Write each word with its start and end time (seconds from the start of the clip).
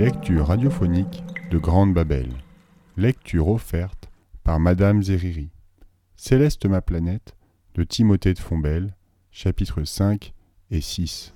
lectures 0.00 0.46
radiophoniques 0.46 1.22
de 1.50 1.58
Grande 1.58 1.92
Babel. 1.92 2.30
Lecture 2.96 3.48
offerte 3.48 4.08
par 4.44 4.58
Madame 4.58 5.02
Zeriri. 5.02 5.50
Céleste 6.16 6.64
ma 6.64 6.80
planète 6.80 7.36
de 7.74 7.84
Timothée 7.84 8.32
de 8.32 8.38
Fombelle, 8.38 8.94
chapitres 9.30 9.84
5 9.84 10.32
et 10.70 10.80
6. 10.80 11.34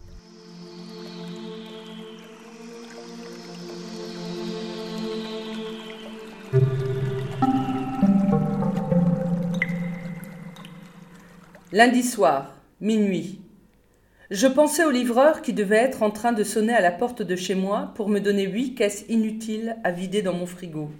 Lundi 11.70 12.02
soir, 12.02 12.56
minuit. 12.80 13.43
Je 14.34 14.48
pensais 14.48 14.82
au 14.82 14.90
livreur 14.90 15.42
qui 15.42 15.52
devait 15.52 15.76
être 15.76 16.02
en 16.02 16.10
train 16.10 16.32
de 16.32 16.42
sonner 16.42 16.74
à 16.74 16.80
la 16.80 16.90
porte 16.90 17.22
de 17.22 17.36
chez 17.36 17.54
moi 17.54 17.92
pour 17.94 18.08
me 18.08 18.18
donner 18.18 18.48
huit 18.48 18.74
caisses 18.74 19.04
inutiles 19.08 19.76
à 19.84 19.92
vider 19.92 20.22
dans 20.22 20.32
mon 20.32 20.44
frigo. 20.44 20.90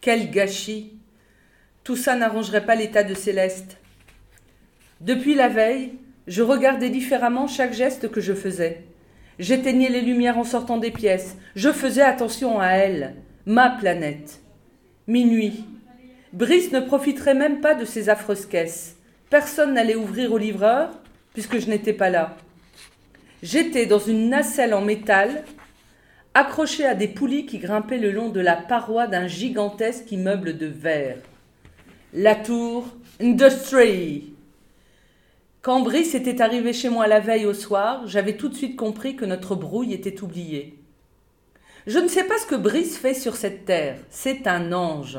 Quel 0.00 0.30
gâchis 0.30 0.94
Tout 1.84 1.96
ça 1.96 2.16
n'arrangerait 2.16 2.64
pas 2.64 2.76
l'état 2.76 3.02
de 3.02 3.12
Céleste. 3.12 3.76
Depuis 5.02 5.34
la 5.34 5.48
veille, 5.48 5.96
je 6.26 6.40
regardais 6.40 6.88
différemment 6.88 7.46
chaque 7.46 7.74
geste 7.74 8.10
que 8.10 8.22
je 8.22 8.32
faisais. 8.32 8.84
J'éteignais 9.38 9.90
les 9.90 10.00
lumières 10.00 10.38
en 10.38 10.44
sortant 10.44 10.78
des 10.78 10.90
pièces. 10.90 11.36
Je 11.56 11.72
faisais 11.72 12.00
attention 12.00 12.58
à 12.58 12.68
elle, 12.68 13.16
ma 13.44 13.68
planète. 13.68 14.40
Minuit. 15.06 15.62
Brice 16.32 16.72
ne 16.72 16.80
profiterait 16.80 17.34
même 17.34 17.60
pas 17.60 17.74
de 17.74 17.84
ces 17.84 18.08
affreuses 18.08 18.46
caisses. 18.46 18.96
Personne 19.28 19.74
n'allait 19.74 19.94
ouvrir 19.94 20.32
au 20.32 20.38
livreur, 20.38 20.88
puisque 21.34 21.58
je 21.58 21.68
n'étais 21.68 21.92
pas 21.92 22.08
là. 22.08 22.38
J'étais 23.42 23.86
dans 23.86 24.00
une 24.00 24.30
nacelle 24.30 24.74
en 24.74 24.80
métal, 24.80 25.44
accrochée 26.34 26.84
à 26.84 26.96
des 26.96 27.06
poulies 27.06 27.46
qui 27.46 27.58
grimpaient 27.58 27.98
le 27.98 28.10
long 28.10 28.30
de 28.30 28.40
la 28.40 28.56
paroi 28.56 29.06
d'un 29.06 29.28
gigantesque 29.28 30.10
immeuble 30.10 30.58
de 30.58 30.66
verre. 30.66 31.18
La 32.12 32.34
tour 32.34 32.88
Industry. 33.20 34.34
Quand 35.62 35.80
Brice 35.80 36.16
était 36.16 36.40
arrivé 36.40 36.72
chez 36.72 36.88
moi 36.88 37.06
la 37.06 37.20
veille 37.20 37.46
au 37.46 37.54
soir, 37.54 38.06
j'avais 38.06 38.36
tout 38.36 38.48
de 38.48 38.56
suite 38.56 38.76
compris 38.76 39.14
que 39.14 39.24
notre 39.24 39.54
brouille 39.54 39.92
était 39.92 40.20
oubliée. 40.20 40.76
Je 41.86 41.98
ne 42.00 42.08
sais 42.08 42.24
pas 42.24 42.38
ce 42.38 42.46
que 42.46 42.56
Brice 42.56 42.98
fait 42.98 43.14
sur 43.14 43.36
cette 43.36 43.64
terre. 43.64 43.98
C'est 44.10 44.48
un 44.48 44.72
ange. 44.72 45.18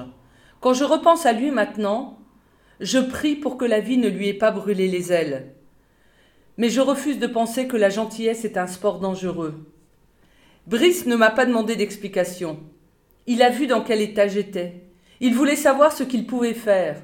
Quand 0.59 0.73
je 0.73 0.83
repense 0.83 1.25
à 1.25 1.31
lui 1.31 1.51
maintenant, 1.51 2.19
je 2.81 2.99
prie 2.99 3.35
pour 3.35 3.57
que 3.57 3.65
la 3.65 3.79
vie 3.79 3.97
ne 3.97 4.09
lui 4.09 4.27
ait 4.27 4.33
pas 4.33 4.51
brûlé 4.51 4.89
les 4.89 5.13
ailes 5.13 5.53
mais 6.59 6.69
je 6.69 6.81
refuse 6.81 7.19
de 7.19 7.25
penser 7.25 7.69
que 7.69 7.77
la 7.77 7.89
gentillesse 7.89 8.43
est 8.43 8.57
un 8.57 8.67
sport 8.67 8.99
dangereux. 8.99 9.65
Brice 10.67 11.05
ne 11.05 11.15
m'a 11.15 11.31
pas 11.31 11.45
demandé 11.45 11.77
d'explication. 11.77 12.59
Il 13.27 13.41
a 13.41 13.49
vu 13.49 13.65
dans 13.65 13.81
quel 13.81 14.01
état 14.01 14.27
j'étais. 14.27 14.83
Il 15.21 15.33
voulait 15.33 15.55
savoir 15.55 15.93
ce 15.93 16.03
qu'il 16.03 16.27
pouvait 16.27 16.53
faire. 16.53 17.01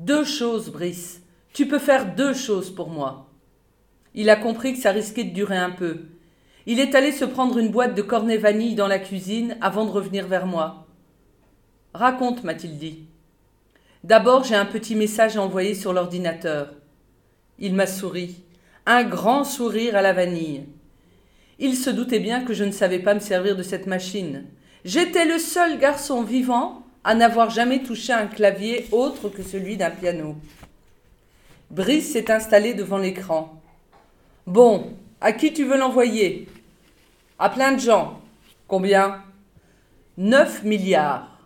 Deux 0.00 0.24
choses, 0.24 0.70
Brice. 0.70 1.20
Tu 1.52 1.68
peux 1.68 1.78
faire 1.78 2.14
deux 2.14 2.32
choses 2.32 2.74
pour 2.74 2.88
moi. 2.88 3.28
Il 4.14 4.30
a 4.30 4.36
compris 4.36 4.72
que 4.72 4.80
ça 4.80 4.90
risquait 4.90 5.24
de 5.24 5.34
durer 5.34 5.58
un 5.58 5.70
peu. 5.70 6.06
Il 6.64 6.80
est 6.80 6.94
allé 6.94 7.12
se 7.12 7.26
prendre 7.26 7.58
une 7.58 7.70
boîte 7.70 7.94
de 7.94 8.00
cornet 8.00 8.38
vanille 8.38 8.74
dans 8.74 8.88
la 8.88 8.98
cuisine 8.98 9.58
avant 9.60 9.84
de 9.84 9.90
revenir 9.90 10.26
vers 10.26 10.46
moi. 10.46 10.86
Raconte, 11.92 12.42
m'a-t-il 12.42 12.78
dit. 12.78 13.04
D'abord, 14.02 14.44
j'ai 14.44 14.54
un 14.54 14.64
petit 14.64 14.94
message 14.94 15.36
à 15.36 15.42
envoyer 15.42 15.74
sur 15.74 15.92
l'ordinateur. 15.92 16.72
Il 17.58 17.74
m'a 17.74 17.86
souri, 17.86 18.36
un 18.86 19.02
grand 19.02 19.44
sourire 19.44 19.96
à 19.96 20.02
la 20.02 20.12
vanille. 20.12 20.64
Il 21.58 21.76
se 21.76 21.90
doutait 21.90 22.20
bien 22.20 22.44
que 22.44 22.54
je 22.54 22.64
ne 22.64 22.70
savais 22.70 23.00
pas 23.00 23.14
me 23.14 23.20
servir 23.20 23.56
de 23.56 23.64
cette 23.64 23.86
machine. 23.86 24.44
J'étais 24.84 25.24
le 25.24 25.38
seul 25.38 25.78
garçon 25.78 26.22
vivant 26.22 26.84
à 27.02 27.14
n'avoir 27.14 27.50
jamais 27.50 27.82
touché 27.82 28.12
un 28.12 28.26
clavier 28.26 28.86
autre 28.92 29.28
que 29.28 29.42
celui 29.42 29.76
d'un 29.76 29.90
piano. 29.90 30.36
Brice 31.70 32.12
s'est 32.12 32.30
installé 32.30 32.74
devant 32.74 32.98
l'écran. 32.98 33.60
Bon, 34.46 34.92
à 35.20 35.32
qui 35.32 35.52
tu 35.52 35.64
veux 35.64 35.76
l'envoyer? 35.76 36.48
À 37.38 37.50
plein 37.50 37.72
de 37.72 37.80
gens. 37.80 38.20
Combien? 38.68 39.22
Neuf 40.16 40.62
milliards. 40.62 41.38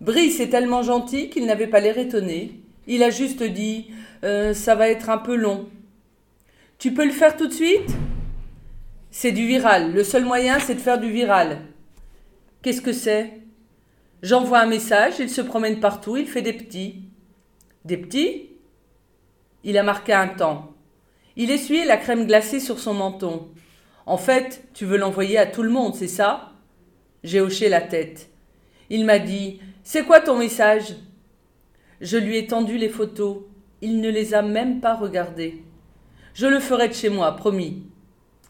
Brice 0.00 0.38
est 0.40 0.50
tellement 0.50 0.82
gentil 0.82 1.30
qu'il 1.30 1.46
n'avait 1.46 1.66
pas 1.66 1.80
l'air 1.80 1.98
étonné. 1.98 2.60
Il 2.86 3.02
a 3.02 3.10
juste 3.10 3.42
dit 3.42 3.90
euh, 4.24 4.54
ça 4.54 4.74
va 4.74 4.88
être 4.88 5.10
un 5.10 5.18
peu 5.18 5.34
long. 5.34 5.68
Tu 6.78 6.92
peux 6.92 7.04
le 7.04 7.12
faire 7.12 7.36
tout 7.36 7.46
de 7.46 7.52
suite? 7.52 7.90
C'est 9.10 9.32
du 9.32 9.46
viral. 9.46 9.92
Le 9.92 10.04
seul 10.04 10.24
moyen, 10.24 10.58
c'est 10.58 10.74
de 10.74 10.80
faire 10.80 11.00
du 11.00 11.10
viral. 11.10 11.62
Qu'est-ce 12.62 12.82
que 12.82 12.92
c'est? 12.92 13.40
J'envoie 14.22 14.60
un 14.60 14.66
message, 14.66 15.14
il 15.20 15.30
se 15.30 15.40
promène 15.40 15.80
partout, 15.80 16.16
il 16.16 16.26
fait 16.26 16.42
des 16.42 16.52
petits. 16.52 17.02
Des 17.84 17.96
petits? 17.96 18.50
Il 19.64 19.78
a 19.78 19.82
marqué 19.82 20.12
un 20.12 20.28
temps. 20.28 20.74
Il 21.36 21.50
essuyait 21.50 21.84
la 21.84 21.96
crème 21.96 22.26
glacée 22.26 22.60
sur 22.60 22.78
son 22.78 22.94
menton. 22.94 23.48
En 24.06 24.16
fait, 24.16 24.64
tu 24.74 24.84
veux 24.84 24.96
l'envoyer 24.96 25.38
à 25.38 25.46
tout 25.46 25.62
le 25.62 25.70
monde, 25.70 25.94
c'est 25.94 26.08
ça? 26.08 26.52
J'ai 27.24 27.40
hoché 27.40 27.68
la 27.68 27.80
tête. 27.80 28.30
Il 28.90 29.04
m'a 29.04 29.18
dit 29.18 29.60
C'est 29.82 30.04
quoi 30.04 30.20
ton 30.20 30.38
message? 30.38 30.94
Je 32.00 32.16
lui 32.16 32.36
ai 32.36 32.46
tendu 32.46 32.76
les 32.76 32.88
photos. 32.88 33.38
Il 33.80 34.00
ne 34.00 34.10
les 34.10 34.34
a 34.34 34.42
même 34.42 34.80
pas 34.80 34.94
regardés. 34.94 35.62
Je 36.34 36.46
le 36.46 36.60
ferai 36.60 36.88
de 36.88 36.94
chez 36.94 37.08
moi, 37.08 37.34
promis. 37.36 37.82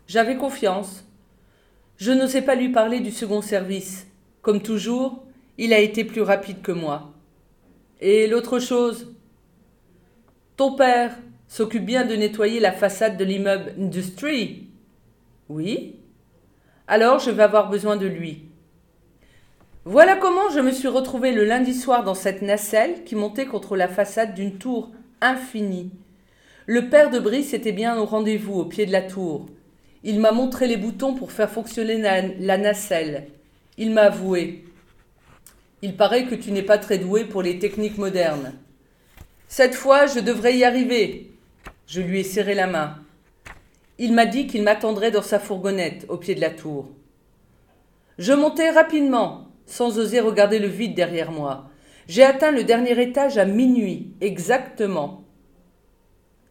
J'avais 0.07 0.37
confiance. 0.37 1.05
Je 1.97 2.13
n'osais 2.13 2.43
pas 2.43 2.55
lui 2.55 2.71
parler 2.71 3.01
du 3.01 3.11
second 3.11 3.43
service. 3.43 4.07
Comme 4.43 4.63
toujours, 4.63 5.25
il 5.59 5.73
a 5.73 5.81
été 5.81 6.05
plus 6.05 6.23
rapide 6.23 6.63
que 6.63 6.73
moi. 6.73 7.13
Et 8.01 8.27
l'autre 8.27 8.59
chose 8.59 9.15
Ton 10.57 10.75
père 10.77 11.17
s'occupe 11.49 11.85
bien 11.85 12.05
de 12.05 12.15
nettoyer 12.15 12.61
la 12.61 12.73
façade 12.73 13.17
de 13.17 13.25
l'immeuble 13.25 13.75
Industry. 13.79 14.69
Oui 15.49 15.97
Alors 16.87 17.21
je 17.21 17.31
vais 17.31 17.43
avoir 17.43 17.71
besoin 17.71 17.97
de 17.97 18.07
lui. 18.07 18.46
Voilà 19.89 20.17
comment 20.17 20.51
je 20.51 20.59
me 20.59 20.73
suis 20.73 20.89
retrouvé 20.89 21.31
le 21.31 21.45
lundi 21.45 21.73
soir 21.73 22.03
dans 22.03 22.17
cette 22.17 22.43
nacelle 22.43 23.05
qui 23.05 23.15
montait 23.15 23.47
contre 23.47 23.77
la 23.77 23.87
façade 23.87 24.35
d'une 24.35 24.59
tour 24.59 24.91
infini. 25.21 25.93
Le 26.67 26.89
père 26.89 27.09
de 27.09 27.21
Brice 27.21 27.55
était 27.55 27.71
bien 27.71 27.97
au 27.97 28.05
rendez-vous, 28.05 28.55
au 28.55 28.65
pied 28.65 28.85
de 28.85 28.91
la 28.91 29.03
tour. 29.03 29.47
Il 30.03 30.19
m'a 30.19 30.33
montré 30.33 30.67
les 30.67 30.77
boutons 30.77 31.15
pour 31.15 31.31
faire 31.31 31.49
fonctionner 31.49 31.99
la, 31.99 32.59
nacelle. 32.59 33.29
Il 33.79 33.93
m'a 33.93 34.07
avoué. 34.07 34.65
Il 35.83 35.97
paraît 35.97 36.25
que 36.25 36.35
tu 36.35 36.51
n'es 36.51 36.65
pas 36.65 36.79
très 36.79 36.99
doué 36.99 37.23
pour 37.23 37.43
les 37.43 37.61
techniques 37.61 37.97
modernes. 37.97 38.55
Cette 39.47 39.77
fois, 39.77 40.07
je 40.07 40.19
devrais 40.19 40.57
y 40.57 40.65
arriver. 40.65 41.31
Je 41.87 42.01
lui 42.01 42.19
ai 42.19 42.25
serré 42.25 42.55
la 42.55 42.67
main. 42.67 42.97
Il 43.99 44.15
m'a 44.15 44.27
dit 44.27 44.49
qu'il 44.49 44.65
m'attendrait 44.65 45.13
dans 45.13 45.23
sa 45.23 45.39
fourgonnette, 45.39 46.07
au 46.09 46.17
pied 46.17 46.35
de 46.35 46.41
la 46.41 46.51
tour. 46.51 46.89
Je 48.19 48.33
montai 48.33 48.71
rapidement, 48.71 49.46
sans 49.67 49.99
oser 49.99 50.21
regarder 50.21 50.59
le 50.59 50.69
vide 50.69 50.95
derrière 50.95 51.33
moi. 51.33 51.69
J'ai 52.09 52.23
atteint 52.23 52.53
le 52.53 52.65
dernier 52.65 53.01
étage 53.03 53.37
à 53.37 53.45
minuit, 53.45 54.15
exactement. 54.21 55.25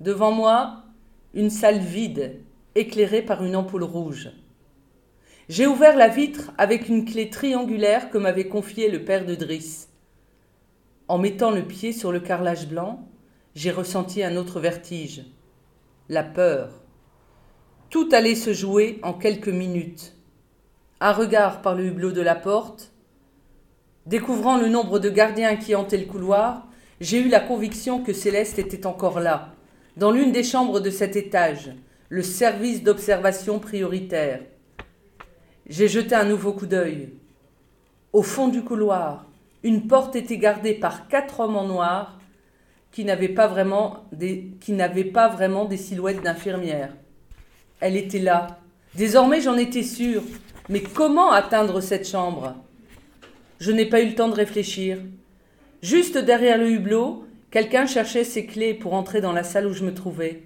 Devant 0.02 0.32
moi, 0.32 0.84
une 1.34 1.50
salle 1.50 1.80
vide, 1.80 2.42
éclairée 2.76 3.22
par 3.22 3.44
une 3.44 3.56
ampoule 3.56 3.84
rouge. 3.84 4.32
J'ai 5.48 5.68
ouvert 5.68 5.96
la 5.96 6.08
vitre 6.08 6.52
avec 6.58 6.90
une 6.90 7.06
clé 7.06 7.30
triangulaire 7.30 8.10
que 8.10 8.18
m'avait 8.18 8.48
confiée 8.48 8.90
le 8.90 9.06
père 9.06 9.26
de 9.26 9.36
Driss. 9.36 9.90
En 11.08 11.18
mettant 11.18 11.52
le 11.52 11.64
pied 11.64 11.94
sur 11.94 12.12
le 12.12 12.20
carrelage 12.20 12.68
blanc, 12.68 13.08
j'ai 13.54 13.72
ressenti 13.72 14.24
un 14.24 14.36
autre 14.36 14.60
vertige, 14.60 15.24
la 16.10 16.24
peur. 16.24 16.72
Tout 17.90 18.10
allait 18.12 18.36
se 18.36 18.54
jouer 18.54 19.00
en 19.04 19.14
quelques 19.14 19.48
minutes. 19.48 20.16
Un 21.00 21.14
regard 21.14 21.62
par 21.62 21.76
le 21.76 21.86
hublot 21.86 22.12
de 22.12 22.22
la 22.22 22.36
porte, 22.36 22.92
Découvrant 24.06 24.58
le 24.58 24.70
nombre 24.70 25.00
de 25.00 25.10
gardiens 25.10 25.56
qui 25.56 25.74
hantaient 25.74 25.98
le 25.98 26.06
couloir, 26.06 26.68
j'ai 27.02 27.20
eu 27.20 27.28
la 27.28 27.40
conviction 27.40 28.04
que 28.04 28.14
Céleste 28.14 28.60
était 28.60 28.86
encore 28.86 29.20
là, 29.20 29.54
dans 29.98 30.12
l'une 30.12 30.32
des 30.32 30.44
chambres 30.44 30.80
de 30.80 30.92
cet 30.92 31.16
étage, 31.16 31.72
le 32.10 32.22
service 32.22 32.84
d'observation 32.84 33.58
prioritaire. 33.58 34.42
J'ai 35.68 35.88
jeté 35.88 36.14
un 36.14 36.26
nouveau 36.26 36.54
coup 36.54 36.68
d'œil. 36.68 37.14
Au 38.14 38.22
fond 38.22 38.48
du 38.48 38.64
couloir, 38.64 39.26
une 39.64 39.88
porte 39.88 40.16
était 40.16 40.38
gardée 40.38 40.76
par 40.76 41.08
quatre 41.08 41.40
hommes 41.40 41.56
en 41.56 41.66
noir 41.66 42.20
qui 42.92 43.04
n'avaient 43.04 43.28
pas 43.28 43.48
vraiment 43.48 44.06
des, 44.12 44.56
silhouettes 45.78 46.22
d'infirmières. 46.22 46.94
Elle 47.80 47.98
était 47.98 48.20
là. 48.20 48.60
Désormais 48.94 49.42
j'en 49.42 49.58
étais 49.58 49.84
sûre. 49.84 50.22
Mais 50.70 50.82
comment 50.82 51.32
atteindre 51.32 51.82
cette 51.82 52.08
chambre? 52.08 52.56
Je 53.60 53.72
n'ai 53.72 53.86
pas 53.86 54.02
eu 54.02 54.10
le 54.10 54.16
temps 54.16 54.30
de 54.30 54.34
réfléchir. 54.34 54.98
Juste 55.82 56.18
derrière 56.18 56.58
le 56.58 56.70
hublot, 56.70 57.26
quelqu'un 57.52 57.86
cherchait 57.86 58.24
ses 58.24 58.46
clés 58.46 58.74
pour 58.74 58.94
entrer 58.94 59.22
dans 59.22 59.34
la 59.34 59.44
salle 59.44 59.68
où 59.68 59.74
je 59.74 59.86
me 59.86 59.94
trouvais. 59.94 60.44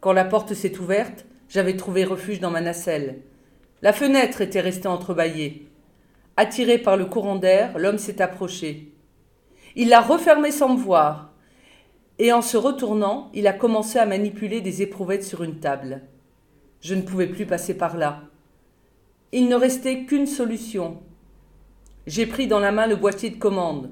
Quand 0.00 0.12
la 0.12 0.24
porte 0.24 0.54
s'est 0.54 0.78
ouverte, 0.78 1.24
j'avais 1.48 1.76
trouvé 1.76 2.04
refuge 2.04 2.40
dans 2.40 2.50
ma 2.50 2.60
nacelle. 2.60 3.20
La 3.82 3.92
fenêtre 3.92 4.40
était 4.40 4.60
restée 4.60 4.88
entrebâillée. 4.88 5.68
Attiré 6.36 6.78
par 6.78 6.96
le 6.96 7.04
courant 7.04 7.36
d'air, 7.36 7.78
l'homme 7.78 7.98
s'est 7.98 8.22
approché. 8.22 8.92
Il 9.76 9.88
l'a 9.88 10.00
refermée 10.00 10.50
sans 10.50 10.74
me 10.74 10.80
voir, 10.80 11.32
et 12.18 12.32
en 12.32 12.42
se 12.42 12.56
retournant, 12.56 13.30
il 13.34 13.46
a 13.46 13.52
commencé 13.52 13.98
à 13.98 14.06
manipuler 14.06 14.60
des 14.60 14.82
éprouvettes 14.82 15.24
sur 15.24 15.42
une 15.42 15.60
table. 15.60 16.02
Je 16.80 16.94
ne 16.94 17.02
pouvais 17.02 17.26
plus 17.26 17.46
passer 17.46 17.74
par 17.74 17.96
là. 17.96 18.22
Il 19.32 19.48
ne 19.48 19.54
restait 19.54 20.04
qu'une 20.04 20.26
solution. 20.26 21.00
J'ai 22.06 22.26
pris 22.26 22.48
dans 22.48 22.58
la 22.58 22.72
main 22.72 22.86
le 22.86 22.96
boîtier 22.96 23.30
de 23.30 23.38
commande. 23.38 23.90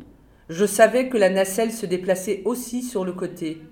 Je 0.49 0.67
savais 0.67 1.09
que 1.09 1.17
la 1.17 1.31
nacelle 1.31 1.73
se 1.73 1.87
déplaçait 1.87 2.43
aussi 2.45 2.83
sur 2.83 3.05
le 3.05 3.13
côté. 3.13 3.63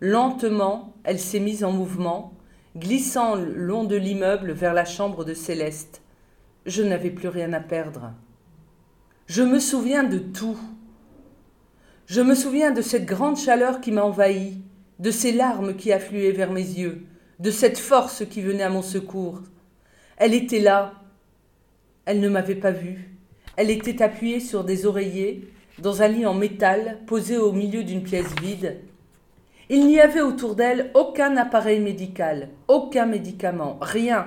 Lentement, 0.00 0.94
elle 1.02 1.18
s'est 1.18 1.40
mise 1.40 1.64
en 1.64 1.72
mouvement, 1.72 2.34
glissant 2.76 3.36
le 3.36 3.54
long 3.54 3.84
de 3.84 3.96
l'immeuble 3.96 4.52
vers 4.52 4.74
la 4.74 4.84
chambre 4.84 5.24
de 5.24 5.32
Céleste. 5.32 6.02
Je 6.66 6.82
n'avais 6.82 7.10
plus 7.10 7.28
rien 7.28 7.54
à 7.54 7.60
perdre. 7.60 8.12
Je 9.26 9.42
me 9.42 9.58
souviens 9.58 10.04
de 10.04 10.18
tout. 10.18 10.58
Je 12.04 12.20
me 12.20 12.34
souviens 12.34 12.72
de 12.72 12.82
cette 12.82 13.06
grande 13.06 13.38
chaleur 13.38 13.80
qui 13.80 13.92
m'a 13.92 14.02
envahi, 14.02 14.60
de 14.98 15.10
ces 15.10 15.32
larmes 15.32 15.74
qui 15.74 15.90
affluaient 15.90 16.32
vers 16.32 16.52
mes 16.52 16.60
yeux, 16.60 17.06
de 17.38 17.50
cette 17.50 17.78
force 17.78 18.26
qui 18.26 18.42
venait 18.42 18.62
à 18.62 18.68
mon 18.68 18.82
secours. 18.82 19.40
Elle 20.18 20.34
était 20.34 20.60
là. 20.60 20.92
Elle 22.04 22.20
ne 22.20 22.28
m'avait 22.28 22.56
pas 22.56 22.72
vue. 22.72 23.19
Elle 23.56 23.70
était 23.70 24.02
appuyée 24.02 24.40
sur 24.40 24.64
des 24.64 24.86
oreillers, 24.86 25.48
dans 25.78 26.02
un 26.02 26.08
lit 26.08 26.26
en 26.26 26.34
métal, 26.34 26.98
posé 27.06 27.38
au 27.38 27.52
milieu 27.52 27.84
d'une 27.84 28.02
pièce 28.02 28.34
vide, 28.42 28.80
il 29.72 29.86
n'y 29.86 30.00
avait 30.00 30.20
autour 30.20 30.56
d'elle 30.56 30.90
aucun 30.94 31.36
appareil 31.36 31.78
médical, 31.78 32.48
aucun 32.66 33.06
médicament, 33.06 33.78
rien. 33.80 34.26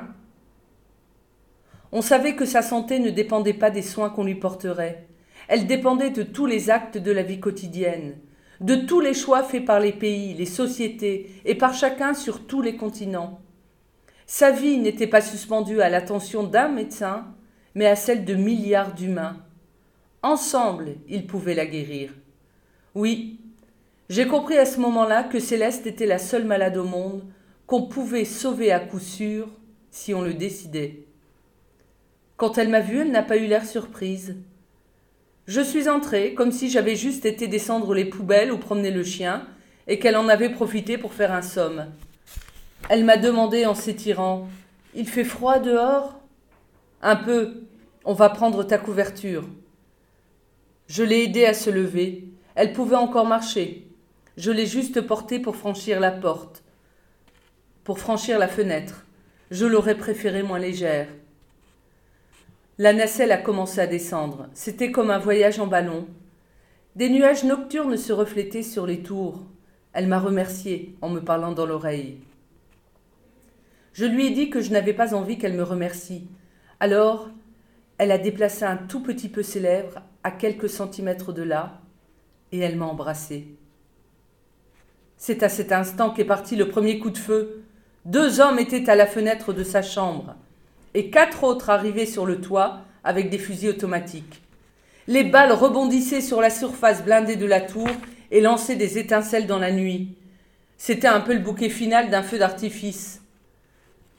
On 1.91 2.01
savait 2.01 2.37
que 2.37 2.45
sa 2.45 2.61
santé 2.61 2.99
ne 2.99 3.09
dépendait 3.09 3.53
pas 3.53 3.69
des 3.69 3.81
soins 3.81 4.09
qu'on 4.09 4.23
lui 4.23 4.35
porterait. 4.35 5.05
Elle 5.49 5.67
dépendait 5.67 6.11
de 6.11 6.23
tous 6.23 6.45
les 6.45 6.69
actes 6.69 6.97
de 6.97 7.11
la 7.11 7.23
vie 7.23 7.41
quotidienne, 7.41 8.15
de 8.61 8.75
tous 8.75 9.01
les 9.01 9.13
choix 9.13 9.43
faits 9.43 9.65
par 9.65 9.81
les 9.81 9.91
pays, 9.91 10.33
les 10.33 10.45
sociétés 10.45 11.29
et 11.43 11.55
par 11.55 11.73
chacun 11.73 12.13
sur 12.13 12.47
tous 12.47 12.61
les 12.61 12.77
continents. 12.77 13.41
Sa 14.25 14.49
vie 14.49 14.77
n'était 14.77 15.07
pas 15.07 15.19
suspendue 15.19 15.81
à 15.81 15.89
l'attention 15.89 16.43
d'un 16.43 16.69
médecin, 16.69 17.25
mais 17.75 17.87
à 17.87 17.95
celle 17.95 18.25
de 18.25 18.35
milliards 18.35 18.93
d'humains. 18.93 19.37
Ensemble, 20.21 20.95
ils 21.09 21.27
pouvaient 21.27 21.55
la 21.55 21.65
guérir. 21.65 22.11
Oui, 22.95 23.39
j'ai 24.09 24.27
compris 24.27 24.57
à 24.57 24.65
ce 24.65 24.79
moment-là 24.79 25.23
que 25.23 25.39
Céleste 25.39 25.87
était 25.87 26.05
la 26.05 26.19
seule 26.19 26.45
malade 26.45 26.77
au 26.77 26.83
monde 26.83 27.23
qu'on 27.65 27.83
pouvait 27.83 28.25
sauver 28.25 28.71
à 28.71 28.79
coup 28.79 28.99
sûr 28.99 29.47
si 29.89 30.13
on 30.13 30.21
le 30.21 30.33
décidait. 30.33 31.05
Quand 32.37 32.57
elle 32.57 32.69
m'a 32.69 32.81
vue, 32.81 32.99
elle 32.99 33.11
n'a 33.11 33.23
pas 33.23 33.37
eu 33.37 33.47
l'air 33.47 33.65
surprise. 33.65 34.35
Je 35.45 35.61
suis 35.61 35.89
entrée 35.89 36.33
comme 36.33 36.51
si 36.51 36.69
j'avais 36.69 36.95
juste 36.95 37.25
été 37.25 37.47
descendre 37.47 37.93
les 37.93 38.05
poubelles 38.05 38.51
ou 38.51 38.57
promener 38.57 38.91
le 38.91 39.03
chien 39.03 39.45
et 39.87 39.99
qu'elle 39.99 40.15
en 40.15 40.29
avait 40.29 40.49
profité 40.49 40.97
pour 40.97 41.13
faire 41.13 41.33
un 41.33 41.41
somme. 41.41 41.87
Elle 42.89 43.05
m'a 43.05 43.17
demandé 43.17 43.65
en 43.65 43.75
s'étirant 43.75 44.47
Il 44.95 45.07
fait 45.07 45.23
froid 45.23 45.59
dehors? 45.59 46.22
Un 47.05 47.17
peu. 47.17 47.65
On 48.05 48.13
va 48.13 48.29
prendre 48.29 48.63
ta 48.63 48.77
couverture. 48.77 49.43
Je 50.87 51.03
l'ai 51.03 51.23
aidée 51.23 51.45
à 51.45 51.53
se 51.53 51.69
lever. 51.69 52.29
Elle 52.55 52.71
pouvait 52.71 52.95
encore 52.95 53.25
marcher. 53.25 53.89
Je 54.37 54.51
l'ai 54.51 54.65
juste 54.65 55.01
portée 55.01 55.39
pour 55.39 55.57
franchir 55.57 55.99
la 55.99 56.11
porte, 56.11 56.63
pour 57.83 57.99
franchir 57.99 58.39
la 58.39 58.47
fenêtre. 58.47 59.05
Je 59.51 59.65
l'aurais 59.65 59.97
préférée 59.97 60.43
moins 60.43 60.59
légère. 60.59 61.09
La 62.77 62.93
nacelle 62.93 63.33
a 63.33 63.37
commencé 63.37 63.81
à 63.81 63.87
descendre. 63.87 64.47
C'était 64.53 64.91
comme 64.91 65.11
un 65.11 65.19
voyage 65.19 65.59
en 65.59 65.67
ballon. 65.67 66.07
Des 66.95 67.09
nuages 67.09 67.43
nocturnes 67.43 67.97
se 67.97 68.13
reflétaient 68.13 68.63
sur 68.63 68.87
les 68.87 69.03
tours. 69.03 69.43
Elle 69.91 70.07
m'a 70.07 70.19
remercié 70.19 70.95
en 71.01 71.09
me 71.09 71.19
parlant 71.19 71.51
dans 71.51 71.65
l'oreille. 71.65 72.19
Je 73.91 74.05
lui 74.05 74.27
ai 74.27 74.31
dit 74.31 74.49
que 74.49 74.61
je 74.61 74.71
n'avais 74.71 74.93
pas 74.93 75.13
envie 75.13 75.37
qu'elle 75.37 75.53
me 75.53 75.63
remercie. 75.63 76.29
Alors, 76.83 77.29
elle 77.97 78.11
a 78.11 78.17
déplacé 78.17 78.65
un 78.65 78.75
tout 78.75 78.99
petit 78.99 79.29
peu 79.29 79.41
ses 79.41 79.61
lèvres 79.61 80.01
à 80.21 80.31
quelques 80.31 80.67
centimètres 80.67 81.31
de 81.31 81.41
là, 81.41 81.79
et 82.51 82.59
elle 82.59 82.75
m'a 82.75 82.87
embrassé. 82.87 83.47
C'est 85.15 85.43
à 85.43 85.47
cet 85.47 85.71
instant 85.71 86.09
qu'est 86.09 86.25
parti 86.25 86.57
le 86.57 86.67
premier 86.67 86.99
coup 86.99 87.09
de 87.09 87.17
feu. 87.17 87.63
Deux 88.03 88.41
hommes 88.41 88.59
étaient 88.59 88.89
à 88.89 88.95
la 88.95 89.05
fenêtre 89.05 89.53
de 89.53 89.63
sa 89.63 89.81
chambre, 89.81 90.35
et 90.93 91.09
quatre 91.09 91.45
autres 91.45 91.69
arrivaient 91.69 92.05
sur 92.05 92.25
le 92.25 92.41
toit 92.41 92.81
avec 93.05 93.29
des 93.29 93.39
fusils 93.39 93.69
automatiques. 93.69 94.41
Les 95.07 95.23
balles 95.23 95.53
rebondissaient 95.53 96.19
sur 96.19 96.41
la 96.41 96.49
surface 96.49 97.01
blindée 97.01 97.37
de 97.37 97.45
la 97.45 97.61
tour 97.61 97.87
et 98.29 98.41
lançaient 98.41 98.75
des 98.75 98.97
étincelles 98.97 99.47
dans 99.47 99.59
la 99.59 99.71
nuit. 99.71 100.17
C'était 100.75 101.07
un 101.07 101.21
peu 101.21 101.33
le 101.33 101.39
bouquet 101.39 101.69
final 101.69 102.09
d'un 102.09 102.23
feu 102.23 102.39
d'artifice. 102.39 103.22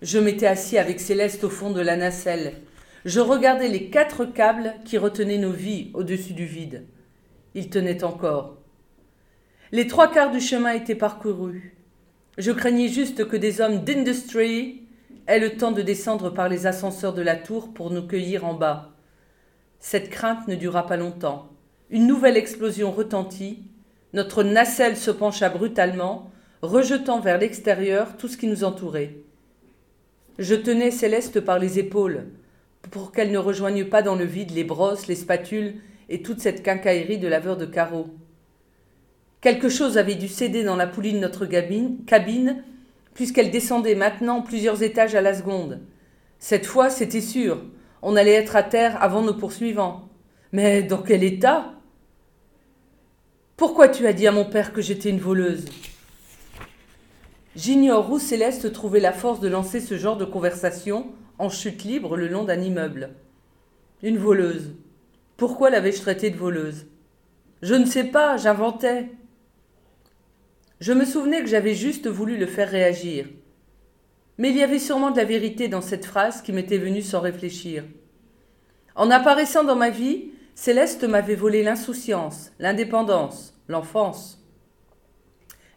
Je 0.04 0.18
m'étais 0.18 0.46
assis 0.46 0.76
avec 0.76 1.00
Céleste 1.00 1.44
au 1.44 1.48
fond 1.48 1.70
de 1.70 1.80
la 1.80 1.96
nacelle. 1.96 2.52
Je 3.06 3.20
regardais 3.20 3.68
les 3.68 3.88
quatre 3.88 4.26
câbles 4.26 4.74
qui 4.84 4.98
retenaient 4.98 5.38
nos 5.38 5.50
vies 5.50 5.90
au-dessus 5.94 6.34
du 6.34 6.44
vide. 6.44 6.84
Ils 7.54 7.70
tenaient 7.70 8.04
encore. 8.04 8.58
Les 9.72 9.86
trois 9.86 10.12
quarts 10.12 10.30
du 10.30 10.40
chemin 10.40 10.74
étaient 10.74 10.94
parcourus. 10.94 11.74
Je 12.36 12.52
craignais 12.52 12.88
juste 12.88 13.26
que 13.26 13.38
des 13.38 13.62
hommes 13.62 13.82
d'industrie 13.82 14.82
aient 15.26 15.40
le 15.40 15.56
temps 15.56 15.72
de 15.72 15.80
descendre 15.80 16.28
par 16.28 16.50
les 16.50 16.66
ascenseurs 16.66 17.14
de 17.14 17.22
la 17.22 17.36
tour 17.36 17.72
pour 17.72 17.90
nous 17.90 18.06
cueillir 18.06 18.44
en 18.44 18.52
bas. 18.52 18.92
Cette 19.80 20.10
crainte 20.10 20.46
ne 20.48 20.54
dura 20.54 20.86
pas 20.86 20.98
longtemps. 20.98 21.48
Une 21.88 22.06
nouvelle 22.06 22.36
explosion 22.36 22.90
retentit. 22.90 23.62
Notre 24.12 24.42
nacelle 24.42 24.98
se 24.98 25.10
pencha 25.10 25.48
brutalement, 25.48 26.30
rejetant 26.60 27.20
vers 27.20 27.38
l'extérieur 27.38 28.18
tout 28.18 28.28
ce 28.28 28.36
qui 28.36 28.48
nous 28.48 28.64
entourait. 28.64 29.23
Je 30.38 30.56
tenais 30.56 30.90
Céleste 30.90 31.40
par 31.40 31.60
les 31.60 31.78
épaules, 31.78 32.24
pour 32.90 33.12
qu'elle 33.12 33.30
ne 33.30 33.38
rejoigne 33.38 33.84
pas 33.84 34.02
dans 34.02 34.16
le 34.16 34.24
vide 34.24 34.50
les 34.50 34.64
brosses, 34.64 35.06
les 35.06 35.14
spatules 35.14 35.76
et 36.08 36.22
toute 36.22 36.40
cette 36.40 36.62
quincaillerie 36.62 37.18
de 37.18 37.28
laveur 37.28 37.56
de 37.56 37.66
carreaux. 37.66 38.08
Quelque 39.40 39.68
chose 39.68 39.96
avait 39.96 40.16
dû 40.16 40.26
céder 40.26 40.64
dans 40.64 40.74
la 40.74 40.86
poulie 40.86 41.12
de 41.12 41.18
notre 41.18 41.46
cabine, 41.46 42.64
puisqu'elle 43.14 43.50
descendait 43.50 43.94
maintenant 43.94 44.42
plusieurs 44.42 44.82
étages 44.82 45.14
à 45.14 45.20
la 45.20 45.34
seconde. 45.34 45.80
Cette 46.40 46.66
fois, 46.66 46.90
c'était 46.90 47.20
sûr, 47.20 47.62
on 48.02 48.16
allait 48.16 48.32
être 48.32 48.56
à 48.56 48.62
terre 48.62 49.00
avant 49.02 49.22
nos 49.22 49.34
poursuivants. 49.34 50.08
Mais 50.52 50.82
dans 50.82 51.02
quel 51.02 51.22
état? 51.22 51.74
Pourquoi 53.56 53.88
tu 53.88 54.06
as 54.06 54.12
dit 54.12 54.26
à 54.26 54.32
mon 54.32 54.44
père 54.44 54.72
que 54.72 54.82
j'étais 54.82 55.10
une 55.10 55.20
voleuse? 55.20 55.66
J'ignore 57.56 58.10
où 58.10 58.18
Céleste 58.18 58.72
trouvait 58.72 58.98
la 59.00 59.12
force 59.12 59.38
de 59.38 59.48
lancer 59.48 59.80
ce 59.80 59.96
genre 59.96 60.16
de 60.16 60.24
conversation 60.24 61.06
en 61.38 61.48
chute 61.48 61.84
libre 61.84 62.16
le 62.16 62.26
long 62.26 62.42
d'un 62.42 62.60
immeuble. 62.60 63.10
Une 64.02 64.18
voleuse. 64.18 64.74
Pourquoi 65.36 65.70
l'avais-je 65.70 66.00
traitée 66.00 66.30
de 66.30 66.36
voleuse? 66.36 66.86
Je 67.62 67.74
ne 67.74 67.86
sais 67.86 68.04
pas, 68.04 68.36
j'inventais. 68.36 69.12
Je 70.80 70.92
me 70.92 71.04
souvenais 71.04 71.40
que 71.40 71.48
j'avais 71.48 71.74
juste 71.74 72.08
voulu 72.08 72.36
le 72.36 72.46
faire 72.46 72.68
réagir. 72.68 73.26
Mais 74.36 74.50
il 74.50 74.56
y 74.56 74.62
avait 74.64 74.80
sûrement 74.80 75.12
de 75.12 75.16
la 75.16 75.24
vérité 75.24 75.68
dans 75.68 75.80
cette 75.80 76.06
phrase 76.06 76.42
qui 76.42 76.52
m'était 76.52 76.78
venue 76.78 77.02
sans 77.02 77.20
réfléchir. 77.20 77.84
En 78.96 79.10
apparaissant 79.10 79.62
dans 79.62 79.76
ma 79.76 79.90
vie, 79.90 80.32
Céleste 80.56 81.04
m'avait 81.04 81.36
volé 81.36 81.62
l'insouciance, 81.62 82.50
l'indépendance, 82.58 83.54
l'enfance. 83.68 84.43